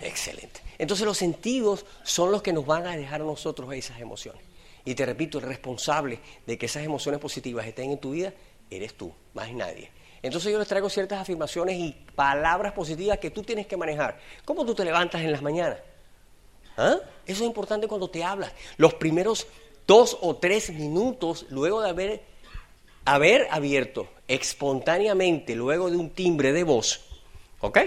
Excelente. 0.00 0.62
Entonces 0.78 1.04
los 1.04 1.18
sentidos 1.18 1.84
son 2.02 2.32
los 2.32 2.40
que 2.40 2.54
nos 2.54 2.64
van 2.64 2.86
a 2.86 2.96
dejar 2.96 3.20
a 3.20 3.24
nosotros 3.24 3.70
esas 3.74 4.00
emociones. 4.00 4.51
Y 4.84 4.94
te 4.94 5.06
repito, 5.06 5.38
el 5.38 5.44
responsable 5.44 6.18
de 6.46 6.58
que 6.58 6.66
esas 6.66 6.84
emociones 6.84 7.20
positivas 7.20 7.66
estén 7.66 7.90
en 7.90 7.98
tu 7.98 8.12
vida 8.12 8.32
eres 8.70 8.94
tú, 8.94 9.12
más 9.34 9.52
nadie. 9.52 9.90
Entonces 10.22 10.52
yo 10.52 10.58
les 10.58 10.68
traigo 10.68 10.88
ciertas 10.88 11.20
afirmaciones 11.20 11.76
y 11.76 11.92
palabras 12.14 12.72
positivas 12.72 13.18
que 13.18 13.30
tú 13.30 13.42
tienes 13.42 13.66
que 13.66 13.76
manejar. 13.76 14.18
¿Cómo 14.44 14.64
tú 14.64 14.74
te 14.74 14.84
levantas 14.84 15.20
en 15.20 15.32
las 15.32 15.42
mañanas? 15.42 15.78
¿Ah? 16.76 16.96
Eso 17.26 17.42
es 17.42 17.46
importante 17.46 17.88
cuando 17.88 18.08
te 18.08 18.24
hablas. 18.24 18.52
Los 18.76 18.94
primeros 18.94 19.46
dos 19.86 20.16
o 20.20 20.36
tres 20.36 20.70
minutos 20.70 21.46
luego 21.50 21.82
de 21.82 21.90
haber, 21.90 22.22
haber 23.04 23.48
abierto 23.50 24.08
espontáneamente, 24.28 25.56
luego 25.56 25.90
de 25.90 25.96
un 25.96 26.10
timbre 26.10 26.52
de 26.52 26.64
voz, 26.64 27.04
¿ok? 27.60 27.78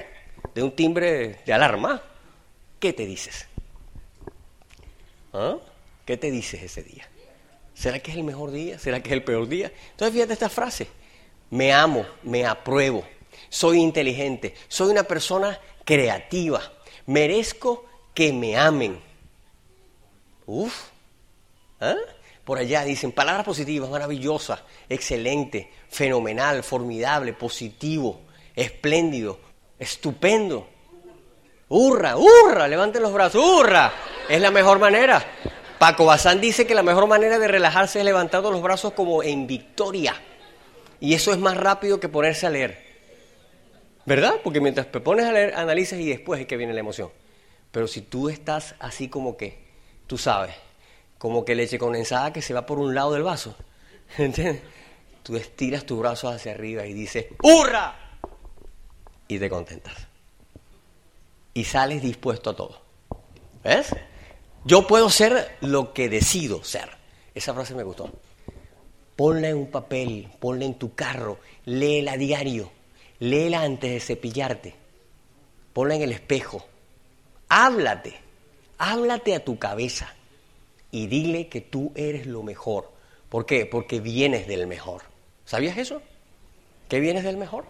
De 0.53 0.61
un 0.61 0.71
timbre 0.75 1.39
de 1.45 1.53
alarma, 1.53 2.01
¿qué 2.79 2.93
te 2.93 3.05
dices? 3.05 3.47
¿Ah? 5.33 5.57
¿Qué 6.05 6.17
te 6.17 6.31
dices 6.31 6.61
ese 6.61 6.83
día? 6.83 7.09
¿Será 7.73 7.99
que 7.99 8.11
es 8.11 8.17
el 8.17 8.23
mejor 8.23 8.51
día? 8.51 8.79
¿Será 8.79 9.01
que 9.01 9.09
es 9.09 9.13
el 9.13 9.23
peor 9.23 9.47
día? 9.47 9.71
Entonces 9.91 10.13
fíjate 10.13 10.33
esta 10.33 10.49
frase. 10.49 10.87
Me 11.49 11.73
amo, 11.73 12.05
me 12.23 12.45
apruebo, 12.45 13.03
soy 13.49 13.79
inteligente, 13.79 14.55
soy 14.67 14.91
una 14.91 15.03
persona 15.03 15.59
creativa, 15.83 16.61
merezco 17.05 17.85
que 18.13 18.33
me 18.33 18.57
amen. 18.57 18.99
Uf. 20.45 20.89
¿Ah? 21.79 21.95
Por 22.43 22.59
allá 22.59 22.83
dicen 22.83 23.11
palabras 23.11 23.45
positivas, 23.45 23.89
maravillosas, 23.89 24.61
excelente, 24.87 25.71
fenomenal, 25.89 26.63
formidable, 26.63 27.33
positivo, 27.33 28.21
espléndido, 28.55 29.39
estupendo. 29.79 30.67
¡Hurra! 31.67 32.15
¡Hurra! 32.15 32.67
Levanten 32.67 33.01
los 33.01 33.11
brazos. 33.11 33.43
¡Hurra! 33.43 33.91
Es 34.29 34.39
la 34.39 34.51
mejor 34.51 34.77
manera. 34.77 35.25
Paco 35.79 36.05
Bazán 36.05 36.41
dice 36.41 36.65
que 36.65 36.75
la 36.75 36.83
mejor 36.83 37.07
manera 37.07 37.37
de 37.39 37.47
relajarse 37.47 37.99
es 37.99 38.05
levantando 38.05 38.51
los 38.51 38.61
brazos 38.61 38.93
como 38.93 39.23
en 39.23 39.47
victoria. 39.47 40.15
Y 40.99 41.13
eso 41.13 41.31
es 41.31 41.39
más 41.39 41.57
rápido 41.57 41.99
que 41.99 42.09
ponerse 42.09 42.47
a 42.47 42.49
leer. 42.49 42.83
¿Verdad? 44.05 44.35
Porque 44.43 44.61
mientras 44.61 44.91
te 44.91 44.99
pones 44.99 45.25
a 45.25 45.31
leer, 45.31 45.55
analizas 45.55 45.99
y 45.99 46.07
después 46.07 46.39
es 46.39 46.47
que 46.47 46.57
viene 46.57 46.73
la 46.73 46.79
emoción. 46.79 47.09
Pero 47.71 47.87
si 47.87 48.01
tú 48.01 48.29
estás 48.29 48.75
así 48.79 49.09
como 49.09 49.35
que, 49.35 49.59
tú 50.07 50.17
sabes, 50.17 50.55
como 51.17 51.43
que 51.43 51.55
leche 51.55 51.77
condensada 51.77 52.31
que 52.31 52.41
se 52.41 52.53
va 52.53 52.65
por 52.65 52.79
un 52.79 52.95
lado 52.95 53.13
del 53.13 53.23
vaso, 53.23 53.55
¿entiendes? 54.17 54.61
Tú 55.23 55.35
estiras 55.35 55.85
tus 55.85 55.99
brazos 55.99 56.35
hacia 56.35 56.51
arriba 56.51 56.85
y 56.85 56.93
dices, 56.93 57.25
¡hurra! 57.41 57.95
Y 59.27 59.39
te 59.39 59.49
contentas 59.49 60.07
y 61.55 61.63
sales 61.63 62.03
dispuesto 62.03 62.51
a 62.51 62.55
todo. 62.55 62.81
¿Ves? 63.63 63.95
Yo 64.65 64.87
puedo 64.87 65.09
ser 65.09 65.57
lo 65.61 65.93
que 65.93 66.09
decido 66.09 66.63
ser. 66.63 66.89
Esa 67.33 67.53
frase 67.53 67.75
me 67.75 67.83
gustó. 67.83 68.11
Ponla 69.15 69.49
en 69.49 69.57
un 69.57 69.71
papel, 69.71 70.29
ponla 70.39 70.65
en 70.65 70.73
tu 70.73 70.93
carro, 70.93 71.39
léela 71.63 72.13
a 72.13 72.17
diario, 72.17 72.71
léela 73.19 73.61
antes 73.61 73.91
de 73.91 73.99
cepillarte, 74.01 74.75
ponla 75.71 75.95
en 75.95 76.01
el 76.01 76.11
espejo, 76.11 76.65
háblate, 77.47 78.15
háblate 78.77 79.35
a 79.35 79.45
tu 79.45 79.57
cabeza 79.57 80.13
y 80.91 81.07
dile 81.07 81.47
que 81.47 81.61
tú 81.61 81.93
eres 81.95 82.25
lo 82.25 82.43
mejor. 82.43 82.91
¿Por 83.29 83.45
qué? 83.45 83.65
Porque 83.65 84.01
vienes 84.01 84.47
del 84.47 84.67
mejor. 84.67 85.03
¿Sabías 85.45 85.77
eso? 85.77 86.01
¿Que 86.89 86.99
vienes 86.99 87.23
del 87.23 87.37
mejor? 87.37 87.65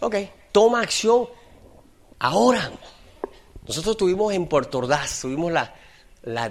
Ok, 0.00 0.16
toma 0.52 0.82
acción 0.82 1.26
Ahora, 2.18 2.70
nosotros 3.66 3.96
estuvimos 3.96 4.32
en 4.32 4.46
Puerto 4.46 4.78
Ordaz, 4.78 5.20
tuvimos 5.20 5.52
la, 5.52 5.74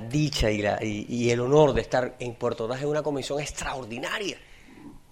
dicha 0.10 0.52
y, 0.52 1.30
el 1.30 1.40
honor 1.40 1.74
de 1.74 1.82
estar 1.82 2.16
en 2.20 2.36
Puerto 2.36 2.66
Ordaz 2.66 2.82
en 2.82 2.90
una 2.90 3.04
comisión 3.04 3.40
extraordinaria, 3.40 4.38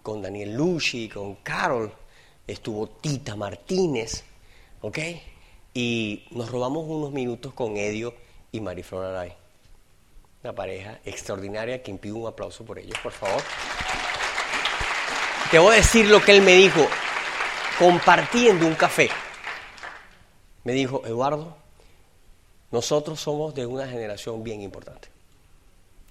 con 0.03 0.21
Daniel 0.21 0.53
Luchi, 0.53 1.09
con 1.09 1.35
Carol, 1.35 1.91
estuvo 2.47 2.87
Tita 2.87 3.35
Martínez, 3.35 4.23
¿ok? 4.81 4.99
Y 5.73 6.25
nos 6.31 6.51
robamos 6.51 6.85
unos 6.87 7.11
minutos 7.11 7.53
con 7.53 7.77
Edio 7.77 8.13
y 8.51 8.59
Mariflor 8.59 9.05
Aray. 9.05 9.33
Una 10.43 10.53
pareja 10.53 10.99
extraordinaria 11.05 11.81
que 11.81 11.91
impide 11.91 12.13
un 12.13 12.27
aplauso 12.27 12.65
por 12.65 12.79
ellos, 12.79 12.97
por 13.01 13.11
favor. 13.11 13.41
Te 15.49 15.59
voy 15.59 15.73
a 15.73 15.77
decir 15.77 16.07
lo 16.07 16.21
que 16.21 16.31
él 16.31 16.41
me 16.41 16.53
dijo, 16.53 16.87
compartiendo 17.77 18.65
un 18.65 18.75
café 18.75 19.09
me 20.63 20.73
dijo, 20.73 21.01
Eduardo, 21.05 21.57
nosotros 22.71 23.19
somos 23.19 23.53
de 23.53 23.65
una 23.65 23.87
generación 23.87 24.43
bien 24.43 24.61
importante. 24.61 25.09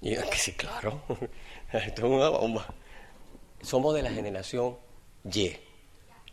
Y 0.03 0.15
yo, 0.15 0.29
que 0.29 0.37
sí, 0.37 0.53
claro, 0.53 1.03
esto 1.73 2.07
es 2.07 2.13
una 2.13 2.29
bomba. 2.29 2.67
Somos 3.63 3.95
de 3.95 4.03
la 4.03 4.11
generación 4.11 4.77
Y. 5.25 5.53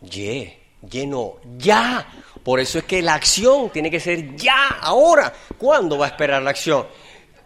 Y, 0.00 0.52
Y 0.90 1.06
no, 1.06 1.36
ya. 1.56 2.06
Por 2.42 2.60
eso 2.60 2.78
es 2.78 2.84
que 2.84 3.02
la 3.02 3.14
acción 3.14 3.70
tiene 3.70 3.90
que 3.90 4.00
ser 4.00 4.36
ya, 4.36 4.68
ahora. 4.80 5.32
¿Cuándo 5.58 5.98
va 5.98 6.06
a 6.06 6.08
esperar 6.10 6.42
la 6.42 6.50
acción? 6.50 6.86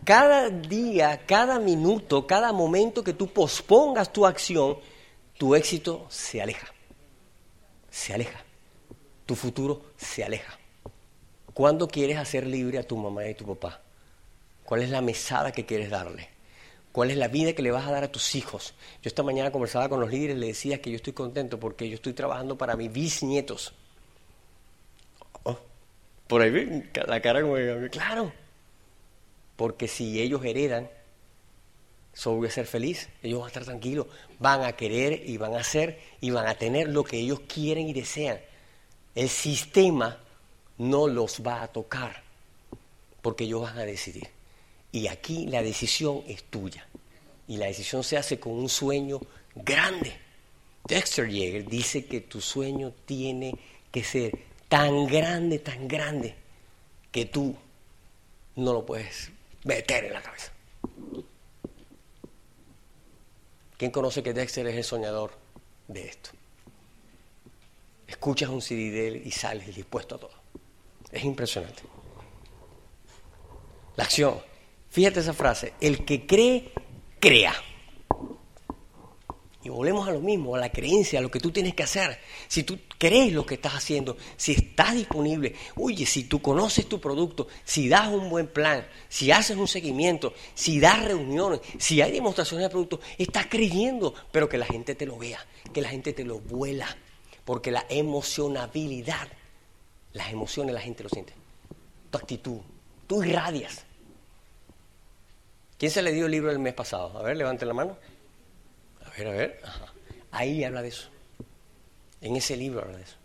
Cada 0.04 0.50
día, 0.50 1.24
cada 1.26 1.58
minuto, 1.58 2.26
cada 2.26 2.52
momento 2.52 3.04
que 3.04 3.12
tú 3.12 3.28
pospongas 3.28 4.12
tu 4.12 4.26
acción, 4.26 4.78
tu 5.38 5.54
éxito 5.54 6.06
se 6.08 6.42
aleja. 6.42 6.66
Se 7.90 8.12
aleja. 8.12 8.42
Tu 9.26 9.34
futuro 9.36 9.82
se 9.96 10.24
aleja. 10.24 10.58
¿Cuándo 11.54 11.88
quieres 11.88 12.18
hacer 12.18 12.46
libre 12.46 12.78
a 12.78 12.82
tu 12.82 12.96
mamá 12.96 13.26
y 13.26 13.34
tu 13.34 13.44
papá? 13.44 13.80
¿Cuál 14.64 14.82
es 14.82 14.90
la 14.90 15.00
mesada 15.02 15.52
que 15.52 15.66
quieres 15.66 15.90
darle? 15.90 16.28
¿Cuál 16.92 17.10
es 17.10 17.16
la 17.16 17.28
vida 17.28 17.54
que 17.54 17.62
le 17.62 17.70
vas 17.70 17.86
a 17.86 17.90
dar 17.90 18.04
a 18.04 18.12
tus 18.12 18.34
hijos? 18.34 18.74
Yo 19.02 19.08
esta 19.08 19.22
mañana 19.22 19.50
conversaba 19.50 19.88
con 19.88 20.00
los 20.00 20.10
líderes 20.10 20.36
y 20.36 20.40
le 20.40 20.46
decía 20.48 20.80
que 20.80 20.90
yo 20.90 20.96
estoy 20.96 21.12
contento 21.12 21.58
porque 21.58 21.88
yo 21.88 21.94
estoy 21.94 22.12
trabajando 22.12 22.56
para 22.56 22.76
mis 22.76 22.92
bisnietos. 22.92 23.74
Oh, 25.42 25.58
por 26.26 26.42
ahí 26.42 26.90
la 27.06 27.20
cara 27.20 27.42
como 27.42 27.56
de, 27.56 27.88
claro. 27.90 28.32
Porque 29.56 29.88
si 29.88 30.20
ellos 30.20 30.44
heredan, 30.44 30.88
solo 32.12 32.36
voy 32.36 32.48
a 32.48 32.50
ser 32.50 32.66
feliz, 32.66 33.08
ellos 33.22 33.38
van 33.40 33.46
a 33.46 33.48
estar 33.48 33.64
tranquilos, 33.64 34.06
van 34.38 34.62
a 34.62 34.72
querer 34.72 35.22
y 35.28 35.38
van 35.38 35.54
a 35.54 35.60
hacer 35.60 35.98
y 36.20 36.30
van 36.30 36.46
a 36.46 36.54
tener 36.54 36.88
lo 36.88 37.04
que 37.04 37.18
ellos 37.18 37.40
quieren 37.40 37.88
y 37.88 37.92
desean. 37.92 38.38
El 39.14 39.28
sistema 39.28 40.18
no 40.82 41.06
los 41.06 41.42
va 41.46 41.62
a 41.62 41.68
tocar, 41.68 42.24
porque 43.22 43.44
ellos 43.44 43.62
van 43.62 43.78
a 43.78 43.84
decidir. 43.84 44.28
Y 44.90 45.06
aquí 45.06 45.46
la 45.46 45.62
decisión 45.62 46.24
es 46.26 46.42
tuya. 46.42 46.86
Y 47.46 47.56
la 47.56 47.66
decisión 47.66 48.02
se 48.02 48.16
hace 48.16 48.40
con 48.40 48.54
un 48.54 48.68
sueño 48.68 49.20
grande. 49.54 50.12
Dexter 50.84 51.28
Yeager 51.28 51.68
dice 51.68 52.04
que 52.06 52.20
tu 52.22 52.40
sueño 52.40 52.92
tiene 53.06 53.54
que 53.92 54.02
ser 54.02 54.36
tan 54.68 55.06
grande, 55.06 55.60
tan 55.60 55.86
grande, 55.86 56.34
que 57.12 57.26
tú 57.26 57.54
no 58.56 58.72
lo 58.72 58.84
puedes 58.84 59.30
meter 59.62 60.06
en 60.06 60.14
la 60.14 60.22
cabeza. 60.22 60.52
¿Quién 63.76 63.92
conoce 63.92 64.22
que 64.22 64.32
Dexter 64.32 64.66
es 64.66 64.76
el 64.76 64.84
soñador 64.84 65.32
de 65.86 66.08
esto? 66.08 66.30
Escuchas 68.08 68.48
un 68.48 68.60
CD 68.60 68.90
de 68.90 69.08
él 69.08 69.22
y 69.24 69.30
sales 69.30 69.74
dispuesto 69.76 70.16
a 70.16 70.18
todo. 70.18 70.41
Es 71.12 71.24
impresionante. 71.24 71.82
La 73.96 74.04
acción. 74.04 74.40
Fíjate 74.88 75.20
esa 75.20 75.34
frase. 75.34 75.74
El 75.80 76.04
que 76.04 76.26
cree, 76.26 76.72
crea. 77.20 77.54
Y 79.64 79.68
volvemos 79.68 80.08
a 80.08 80.10
lo 80.10 80.20
mismo, 80.20 80.56
a 80.56 80.58
la 80.58 80.72
creencia, 80.72 81.20
a 81.20 81.22
lo 81.22 81.30
que 81.30 81.38
tú 81.38 81.52
tienes 81.52 81.74
que 81.74 81.84
hacer. 81.84 82.18
Si 82.48 82.64
tú 82.64 82.80
crees 82.98 83.32
lo 83.32 83.46
que 83.46 83.54
estás 83.54 83.74
haciendo, 83.74 84.16
si 84.36 84.52
estás 84.52 84.94
disponible, 84.94 85.54
oye, 85.76 86.04
si 86.04 86.24
tú 86.24 86.42
conoces 86.42 86.88
tu 86.88 87.00
producto, 87.00 87.46
si 87.62 87.88
das 87.88 88.08
un 88.08 88.28
buen 88.28 88.48
plan, 88.48 88.84
si 89.08 89.30
haces 89.30 89.56
un 89.56 89.68
seguimiento, 89.68 90.34
si 90.54 90.80
das 90.80 91.04
reuniones, 91.04 91.60
si 91.78 92.00
hay 92.02 92.10
demostraciones 92.10 92.66
de 92.66 92.70
producto, 92.70 93.00
estás 93.18 93.46
creyendo, 93.46 94.14
pero 94.32 94.48
que 94.48 94.58
la 94.58 94.66
gente 94.66 94.96
te 94.96 95.06
lo 95.06 95.16
vea, 95.16 95.38
que 95.72 95.80
la 95.80 95.90
gente 95.90 96.12
te 96.12 96.24
lo 96.24 96.40
vuela. 96.40 96.96
Porque 97.44 97.70
la 97.70 97.86
emocionabilidad 97.88 99.28
las 100.12 100.30
emociones 100.32 100.74
la 100.74 100.80
gente 100.80 101.02
lo 101.02 101.08
siente. 101.08 101.32
Tu 102.10 102.18
actitud. 102.18 102.58
Tú 103.06 103.22
irradias. 103.22 103.84
¿Quién 105.78 105.90
se 105.90 106.02
le 106.02 106.12
dio 106.12 106.26
el 106.26 106.32
libro 106.32 106.50
el 106.50 106.58
mes 106.58 106.74
pasado? 106.74 107.18
A 107.18 107.22
ver, 107.22 107.36
levante 107.36 107.66
la 107.66 107.74
mano. 107.74 107.96
A 109.04 109.10
ver, 109.18 109.26
a 109.28 109.30
ver. 109.32 109.62
Ahí 110.30 110.62
habla 110.64 110.82
de 110.82 110.88
eso. 110.88 111.08
En 112.20 112.36
ese 112.36 112.56
libro 112.56 112.82
habla 112.82 112.98
de 112.98 113.04
eso. 113.04 113.16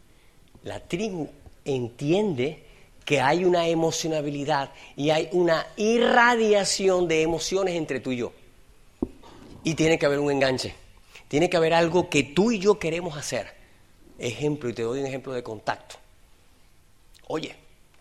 La 0.63 0.79
tribu 0.79 1.29
entiende 1.63 2.63
que 3.05 3.21
hay 3.21 3.45
una 3.45 3.67
emocionabilidad 3.67 4.71
y 4.95 5.11
hay 5.11 5.29
una 5.31 5.67
irradiación 5.77 7.07
de 7.07 7.21
emociones 7.21 7.75
entre 7.75 7.99
tú 7.99 8.11
y 8.11 8.17
yo. 8.17 8.33
Y 9.63 9.75
tiene 9.75 9.99
que 9.99 10.05
haber 10.05 10.19
un 10.19 10.31
enganche. 10.31 10.73
Tiene 11.27 11.49
que 11.49 11.57
haber 11.57 11.73
algo 11.73 12.09
que 12.09 12.23
tú 12.23 12.51
y 12.51 12.59
yo 12.59 12.79
queremos 12.79 13.17
hacer. 13.17 13.53
Ejemplo, 14.17 14.69
y 14.69 14.73
te 14.73 14.81
doy 14.81 14.99
un 14.99 15.05
ejemplo 15.05 15.33
de 15.33 15.43
contacto. 15.43 15.97
Oye, 17.29 17.57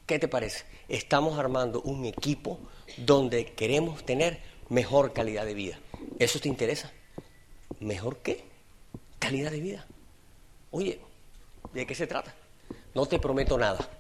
¿qué 0.07 0.21
te 0.21 0.29
parece? 0.29 0.65
Estamos 0.89 1.37
armando 1.37 1.83
un 1.83 2.05
equipo 2.05 2.61
donde 2.97 3.47
queremos 3.55 4.07
tener 4.07 4.41
mejor 4.69 5.13
calidad 5.13 5.45
de 5.45 5.55
vida. 5.55 5.81
¿Eso 6.21 6.39
te 6.39 6.49
interesa? 6.49 6.93
¿Mejor 7.81 8.19
qué? 8.19 8.45
Calidad 9.19 9.51
de 9.51 9.61
vida. 9.61 9.87
Oye, 10.71 11.01
¿de 11.75 11.87
qué 11.87 11.95
se 11.97 12.07
trata? 12.07 12.37
No 12.95 13.07
te 13.07 13.19
prometo 13.19 13.59
nada, 13.59 13.91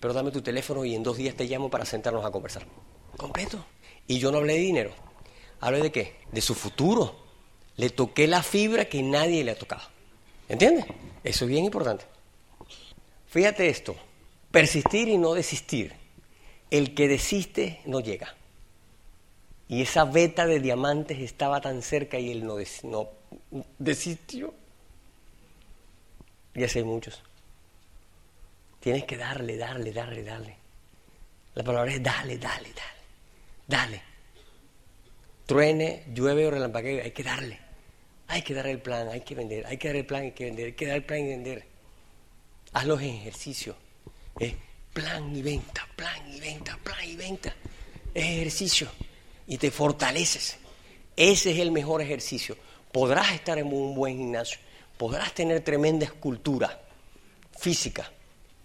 pero 0.00 0.14
dame 0.14 0.30
tu 0.30 0.40
teléfono 0.40 0.82
y 0.86 0.94
en 0.94 1.02
dos 1.02 1.18
días 1.18 1.34
te 1.34 1.44
llamo 1.44 1.68
para 1.68 1.84
sentarnos 1.84 2.24
a 2.24 2.30
conversar. 2.30 2.66
Completo. 3.18 3.62
Y 4.06 4.18
yo 4.18 4.32
no 4.32 4.38
hablé 4.38 4.54
de 4.54 4.60
dinero. 4.60 4.92
Hablé 5.60 5.82
de 5.82 5.92
qué? 5.92 6.16
De 6.32 6.40
su 6.40 6.54
futuro. 6.54 7.16
Le 7.76 7.90
toqué 7.90 8.26
la 8.26 8.42
fibra 8.42 8.86
que 8.86 9.02
nadie 9.02 9.44
le 9.44 9.50
ha 9.50 9.58
tocado. 9.58 9.82
¿Entiendes? 10.48 10.86
Eso 11.22 11.44
es 11.44 11.50
bien 11.50 11.66
importante. 11.66 12.06
Fíjate 13.28 13.68
esto. 13.68 13.94
Persistir 14.50 15.08
y 15.08 15.18
no 15.18 15.34
desistir. 15.34 15.94
El 16.70 16.94
que 16.94 17.08
desiste 17.08 17.80
no 17.86 18.00
llega. 18.00 18.34
Y 19.68 19.82
esa 19.82 20.04
veta 20.04 20.46
de 20.46 20.58
diamantes 20.58 21.18
estaba 21.20 21.60
tan 21.60 21.82
cerca 21.82 22.18
y 22.18 22.32
él 22.32 22.44
no, 22.44 22.56
no 22.84 23.08
desistió. 23.78 24.52
Y 26.54 26.64
así 26.64 26.82
muchos. 26.82 27.22
Tienes 28.80 29.04
que 29.04 29.16
darle, 29.16 29.56
darle, 29.56 29.92
darle, 29.92 30.24
darle. 30.24 30.56
La 31.54 31.62
palabra 31.62 31.92
es 31.92 32.02
dale, 32.02 32.38
dale, 32.38 32.68
dale. 32.68 33.00
Dale. 33.66 34.02
Truene, 35.46 36.04
llueve 36.12 36.46
o 36.46 36.50
relampaguee, 36.50 37.02
hay 37.02 37.10
que 37.12 37.22
darle. 37.22 37.58
Hay 38.26 38.42
que 38.42 38.54
dar 38.54 38.66
el 38.66 38.80
plan, 38.80 39.08
hay 39.08 39.20
que 39.20 39.34
vender, 39.34 39.66
hay 39.66 39.76
que 39.76 39.88
dar 39.88 39.96
el 39.96 40.06
plan, 40.06 40.22
hay 40.22 40.32
que 40.32 40.44
vender, 40.44 40.66
hay 40.66 40.72
que 40.72 40.86
dar 40.86 40.96
el 40.96 41.04
plan 41.04 41.20
y 41.20 41.28
vender. 41.28 41.66
Hazlo 42.72 42.98
en 42.98 43.14
ejercicio. 43.16 43.76
Es 44.40 44.54
plan 44.92 45.36
y 45.36 45.42
venta, 45.42 45.86
plan 45.94 46.32
y 46.32 46.40
venta, 46.40 46.76
plan 46.82 47.08
y 47.08 47.14
venta. 47.14 47.54
Es 48.12 48.24
ejercicio 48.24 48.88
y 49.46 49.58
te 49.58 49.70
fortaleces. 49.70 50.56
Ese 51.14 51.52
es 51.52 51.58
el 51.58 51.70
mejor 51.70 52.00
ejercicio. 52.00 52.56
Podrás 52.90 53.32
estar 53.32 53.58
en 53.58 53.72
un 53.72 53.94
buen 53.94 54.16
gimnasio, 54.16 54.58
podrás 54.96 55.32
tener 55.32 55.62
tremenda 55.62 56.06
escultura 56.06 56.80
física, 57.56 58.10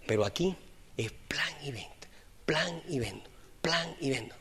pero 0.06 0.24
aquí 0.24 0.56
es 0.96 1.12
plan 1.12 1.54
y 1.62 1.70
venta, 1.70 2.08
plan 2.44 2.82
y 2.88 2.98
vendo, 2.98 3.28
plan 3.60 3.94
y 4.00 4.10
vendo. 4.10 4.34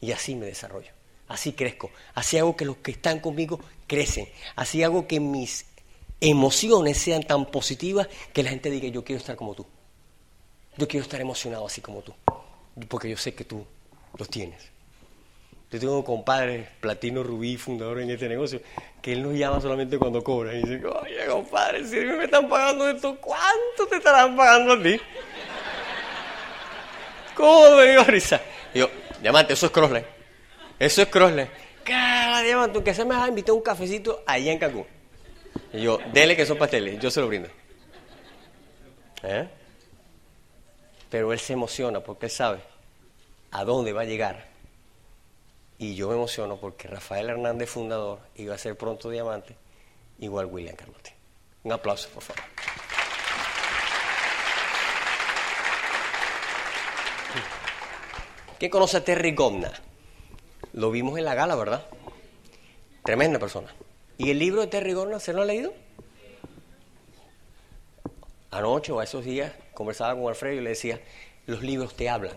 Y 0.00 0.12
así 0.12 0.34
me 0.34 0.46
desarrollo, 0.46 0.92
así 1.26 1.54
crezco, 1.54 1.90
así 2.14 2.38
hago 2.38 2.56
que 2.56 2.64
los 2.64 2.76
que 2.76 2.92
están 2.92 3.20
conmigo 3.20 3.58
crecen, 3.86 4.28
así 4.54 4.82
hago 4.82 5.08
que 5.08 5.18
mis 5.18 5.64
emociones 6.22 6.98
sean 6.98 7.24
tan 7.24 7.46
positivas 7.46 8.08
que 8.32 8.42
la 8.42 8.50
gente 8.50 8.70
diga, 8.70 8.88
yo 8.88 9.04
quiero 9.04 9.18
estar 9.18 9.36
como 9.36 9.54
tú. 9.54 9.66
Yo 10.78 10.88
quiero 10.88 11.02
estar 11.02 11.20
emocionado 11.20 11.66
así 11.66 11.80
como 11.80 12.00
tú. 12.00 12.14
Porque 12.88 13.10
yo 13.10 13.16
sé 13.16 13.34
que 13.34 13.44
tú 13.44 13.66
los 14.16 14.28
tienes. 14.28 14.70
Yo 15.70 15.80
tengo 15.80 15.96
un 15.96 16.02
compadre, 16.02 16.68
Platino 16.80 17.22
Rubí, 17.22 17.56
fundador 17.56 18.00
en 18.00 18.10
este 18.10 18.28
negocio, 18.28 18.60
que 19.00 19.12
él 19.12 19.22
nos 19.22 19.34
llama 19.34 19.60
solamente 19.60 19.98
cuando 19.98 20.22
cobra. 20.22 20.54
Y 20.54 20.62
dice, 20.62 20.86
oye, 20.86 21.26
compadre, 21.28 21.84
si 21.86 21.96
me 21.96 22.24
están 22.24 22.48
pagando 22.48 22.88
esto, 22.88 23.16
¿cuánto 23.20 23.86
te 23.88 23.96
estarán 23.96 24.36
pagando 24.36 24.74
a 24.74 24.82
ti? 24.82 25.00
¿Cómo 27.34 27.76
me 27.76 27.90
dio 27.90 28.04
risa? 28.04 28.40
Y 28.74 28.80
yo, 28.80 28.90
diamante, 29.20 29.54
eso 29.54 29.66
es 29.66 29.72
Crossland. 29.72 30.06
Eso 30.78 31.02
es 31.02 31.08
Crossland. 31.08 31.48
Cara, 31.82 32.42
diamante, 32.42 32.84
que 32.84 32.94
se 32.94 33.04
me 33.04 33.14
ha 33.14 33.26
invitado 33.26 33.56
un 33.56 33.62
cafecito 33.62 34.22
allá 34.26 34.52
en 34.52 34.58
Cancún. 34.58 35.01
Y 35.72 35.82
yo, 35.82 35.98
dele 36.12 36.36
que 36.36 36.46
son 36.46 36.58
pasteles, 36.58 36.98
yo 37.00 37.10
se 37.10 37.20
lo 37.20 37.28
brindo. 37.28 37.48
¿Eh? 39.22 39.48
Pero 41.10 41.32
él 41.32 41.38
se 41.38 41.52
emociona 41.52 42.00
porque 42.00 42.26
él 42.26 42.32
sabe 42.32 42.60
a 43.50 43.64
dónde 43.64 43.92
va 43.92 44.02
a 44.02 44.04
llegar. 44.04 44.46
Y 45.78 45.94
yo 45.94 46.08
me 46.08 46.14
emociono 46.14 46.58
porque 46.58 46.88
Rafael 46.88 47.28
Hernández, 47.28 47.68
fundador, 47.68 48.20
iba 48.36 48.54
a 48.54 48.58
ser 48.58 48.76
pronto 48.76 49.10
diamante, 49.10 49.56
igual 50.18 50.46
William 50.46 50.76
Carlotti. 50.76 51.10
Un 51.64 51.72
aplauso, 51.72 52.08
por 52.10 52.22
favor. 52.22 52.42
¿Quién 58.58 58.70
conoce 58.70 58.98
a 58.98 59.04
Terry 59.04 59.34
Gomna? 59.34 59.72
Lo 60.74 60.90
vimos 60.90 61.18
en 61.18 61.24
la 61.24 61.34
gala, 61.34 61.56
¿verdad? 61.56 61.84
Tremenda 63.04 63.38
persona. 63.40 63.74
¿Y 64.22 64.30
el 64.30 64.38
libro 64.38 64.60
de 64.60 64.68
Terry 64.68 64.92
Gordon 64.92 65.18
se 65.18 65.32
lo 65.32 65.42
ha 65.42 65.44
leído? 65.44 65.74
Anoche 68.52 68.92
o 68.92 69.00
a 69.00 69.04
esos 69.04 69.24
días 69.24 69.52
conversaba 69.74 70.14
con 70.14 70.28
Alfredo 70.28 70.60
y 70.60 70.60
le 70.60 70.70
decía, 70.70 71.00
los 71.46 71.62
libros 71.62 71.96
te 71.96 72.08
hablan. 72.08 72.36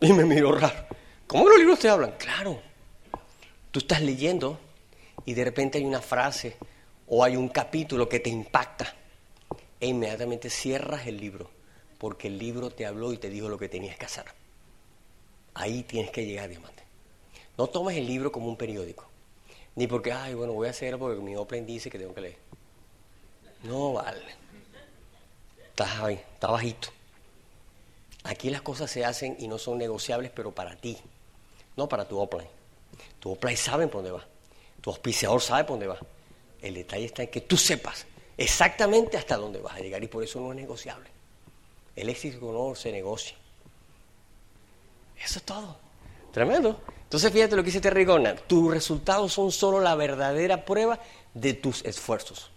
Y 0.00 0.14
me 0.14 0.24
miró 0.24 0.52
raro. 0.52 0.86
¿Cómo 1.26 1.46
los 1.46 1.58
libros 1.58 1.78
te 1.78 1.90
hablan? 1.90 2.12
Claro. 2.12 2.58
Tú 3.70 3.80
estás 3.80 4.00
leyendo 4.00 4.58
y 5.26 5.34
de 5.34 5.44
repente 5.44 5.76
hay 5.76 5.84
una 5.84 6.00
frase 6.00 6.56
o 7.06 7.22
hay 7.22 7.36
un 7.36 7.50
capítulo 7.50 8.08
que 8.08 8.20
te 8.20 8.30
impacta 8.30 8.94
e 9.78 9.88
inmediatamente 9.88 10.48
cierras 10.48 11.06
el 11.06 11.18
libro 11.18 11.50
porque 11.98 12.28
el 12.28 12.38
libro 12.38 12.70
te 12.70 12.86
habló 12.86 13.12
y 13.12 13.18
te 13.18 13.28
dijo 13.28 13.50
lo 13.50 13.58
que 13.58 13.68
tenías 13.68 13.98
que 13.98 14.06
hacer. 14.06 14.24
Ahí 15.52 15.82
tienes 15.82 16.10
que 16.10 16.24
llegar, 16.24 16.48
diamante. 16.48 16.82
No 17.58 17.66
tomes 17.66 17.98
el 17.98 18.06
libro 18.06 18.32
como 18.32 18.46
un 18.46 18.56
periódico, 18.56 19.07
ni 19.78 19.86
porque, 19.86 20.10
ay, 20.10 20.34
bueno, 20.34 20.54
voy 20.54 20.66
a 20.66 20.70
hacerlo 20.70 20.98
porque 20.98 21.20
mi 21.20 21.36
Open 21.36 21.64
dice 21.64 21.88
que 21.88 22.00
tengo 22.00 22.12
que 22.12 22.20
leer. 22.20 22.38
No 23.62 23.92
vale. 23.92 24.34
Estás 25.68 26.00
ahí, 26.00 26.14
está 26.14 26.48
bajito. 26.48 26.88
Aquí 28.24 28.50
las 28.50 28.62
cosas 28.62 28.90
se 28.90 29.04
hacen 29.04 29.36
y 29.38 29.46
no 29.46 29.56
son 29.56 29.78
negociables, 29.78 30.32
pero 30.34 30.50
para 30.50 30.74
ti, 30.74 30.98
no 31.76 31.88
para 31.88 32.08
tu 32.08 32.18
Opline. 32.18 32.50
Tu 33.20 33.30
Opline 33.30 33.56
sabe 33.56 33.86
por 33.86 34.02
dónde 34.02 34.10
va. 34.10 34.26
Tu 34.80 34.90
auspiciador 34.90 35.40
sabe 35.40 35.62
por 35.62 35.74
dónde 35.74 35.86
va. 35.86 35.98
El 36.60 36.74
detalle 36.74 37.04
está 37.04 37.22
en 37.22 37.30
que 37.30 37.42
tú 37.42 37.56
sepas 37.56 38.04
exactamente 38.36 39.16
hasta 39.16 39.36
dónde 39.36 39.60
vas 39.60 39.76
a 39.76 39.78
llegar 39.78 40.02
y 40.02 40.08
por 40.08 40.24
eso 40.24 40.40
no 40.40 40.50
es 40.50 40.56
negociable. 40.56 41.08
El 41.94 42.08
éxito 42.08 42.50
no 42.52 42.74
se 42.74 42.90
negocia. 42.90 43.36
Eso 45.16 45.38
es 45.38 45.44
todo. 45.44 45.78
Tremendo. 46.32 46.80
Entonces 47.04 47.32
fíjate 47.32 47.56
lo 47.56 47.62
que 47.62 47.66
dice 47.66 47.80
Terry. 47.80 48.06
Tus 48.46 48.70
resultados 48.70 49.32
son 49.32 49.50
solo 49.50 49.80
la 49.80 49.94
verdadera 49.94 50.64
prueba 50.64 50.98
de 51.34 51.54
tus 51.54 51.84
esfuerzos. 51.84 52.50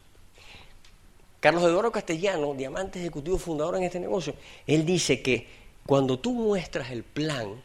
Carlos 1.40 1.64
Eduardo 1.64 1.92
Castellano, 1.92 2.54
diamante 2.54 3.00
ejecutivo 3.00 3.38
fundador 3.38 3.76
en 3.78 3.84
este 3.84 4.00
negocio, 4.00 4.36
él 4.68 4.86
dice 4.86 5.22
que 5.22 5.48
cuando 5.86 6.20
tú 6.20 6.34
muestras 6.34 6.92
el 6.92 7.04
plan, 7.04 7.64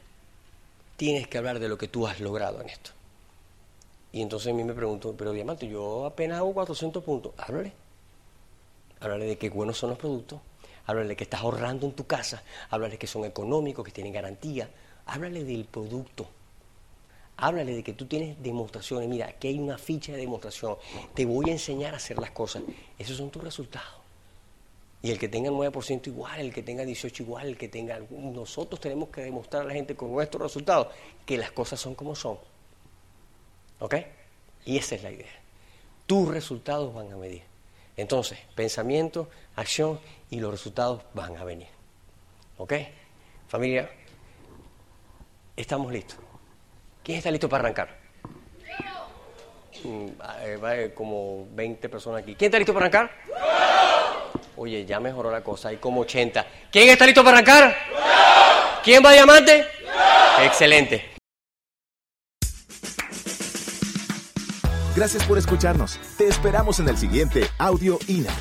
tienes 0.97 1.29
que 1.29 1.39
hablar 1.39 1.59
de 1.59 1.69
lo 1.69 1.77
que 1.77 1.89
tú 1.89 2.07
has 2.07 2.21
logrado 2.21 2.61
en 2.63 2.71
esto. 2.71 2.93
Y 4.13 4.23
entonces 4.23 4.51
a 4.51 4.57
mí 4.57 4.65
me 4.65 4.73
pregunto, 4.73 5.15
pero 5.19 5.33
diamante, 5.33 5.69
yo 5.69 6.07
apenas 6.07 6.39
hago 6.39 6.55
400 6.55 7.05
puntos. 7.05 7.33
Háblale. 7.37 7.73
Háblale 9.01 9.27
de 9.27 9.37
qué 9.37 9.51
buenos 9.51 9.77
son 9.77 9.91
los 9.91 9.99
productos. 9.99 10.41
Háblale 10.87 11.09
de 11.09 11.17
que 11.17 11.25
estás 11.25 11.43
ahorrando 11.43 11.85
en 11.85 11.93
tu 11.93 12.07
casa. 12.07 12.43
Háblale 12.71 12.97
que 12.97 13.07
son 13.07 13.27
económicos, 13.27 13.85
que 13.85 13.93
tienen 13.93 14.15
garantía. 14.15 14.71
Háblale 15.07 15.45
del 15.45 15.65
producto. 15.65 16.29
Háblale 17.39 17.75
de 17.75 17.83
que 17.83 17.93
tú 17.93 18.07
tienes 18.07 18.43
demostraciones. 18.43 19.09
Mira, 19.09 19.27
aquí 19.29 19.49
hay 19.49 19.59
una 19.59 19.79
ficha 19.79 20.13
de 20.13 20.19
demostración. 20.19 20.77
Te 21.15 21.25
voy 21.27 21.51
a 21.51 21.53
enseñar 21.53 21.95
a 21.95 21.99
hacer 21.99 22.19
las 22.19 22.31
cosas. 22.31 22.63
Esos 22.99 23.17
son 23.17 23.31
tus 23.31 23.43
resultados. 23.43 24.07
Y 25.03 25.11
el 25.11 25.19
que 25.19 25.29
tenga 25.29 25.51
el 25.51 25.55
9% 25.55 26.07
igual, 26.09 26.41
el 26.41 26.53
que 26.53 26.63
tenga 26.63 26.85
18 26.85 27.23
igual, 27.23 27.47
el 27.49 27.57
que 27.57 27.69
tenga... 27.69 28.01
Nosotros 28.11 28.81
tenemos 28.81 29.11
que 29.11 29.21
demostrar 29.21 29.63
a 29.63 29.67
la 29.67 29.75
gente 29.75 29.95
con 29.95 30.13
nuestros 30.13 30.43
resultados 30.43 30.89
que 31.25 31.37
las 31.37 31.53
cosas 31.53 31.79
son 31.79 31.95
como 31.95 32.17
son. 32.17 32.39
¿Ok? 33.79 33.95
Y 34.65 34.79
esa 34.79 34.95
es 34.95 35.03
la 35.03 35.13
idea. 35.13 35.33
Tus 36.07 36.27
resultados 36.29 36.93
van 36.95 37.13
a 37.13 37.17
medir. 37.17 37.43
Entonces, 37.97 38.39
pensamiento, 38.55 39.29
acción 39.55 40.01
y 40.31 40.41
los 40.41 40.51
resultados 40.51 41.03
van 41.15 41.37
a 41.37 41.45
venir. 41.45 41.69
¿Ok? 42.59 42.73
Familia, 43.49 43.91
estamos 45.57 45.91
listos. 45.93 46.19
¿Quién 47.03 47.19
está 47.19 47.31
listo 47.31 47.49
para 47.49 47.65
arrancar? 47.65 47.97
Mm, 49.85 50.07
hay 50.65 50.91
como 50.91 51.47
20 51.53 51.89
personas 51.89 52.23
aquí. 52.23 52.35
¿Quién 52.35 52.49
está 52.49 52.59
listo 52.59 52.75
para 52.75 52.87
arrancar? 52.87 53.11
Oye, 54.57 54.85
ya 54.85 55.01
mejoró 55.01 55.31
la 55.31 55.43
cosa, 55.43 55.69
hay 55.69 55.77
como 55.77 56.01
80. 56.01 56.47
¿Quién 56.71 56.89
está 56.89 57.07
listo 57.07 57.23
para 57.23 57.39
arrancar? 57.39 57.77
¿Quién 58.83 59.05
va 59.05 59.11
a 59.11 59.17
llamarte? 59.17 59.67
Excelente. 60.45 61.17
Gracias 64.95 65.25
por 65.25 65.37
escucharnos. 65.37 66.01
Te 66.17 66.27
esperamos 66.27 66.81
en 66.81 66.89
el 66.89 66.97
siguiente 66.97 67.47
Audio 67.59 67.99
INA. 68.09 68.33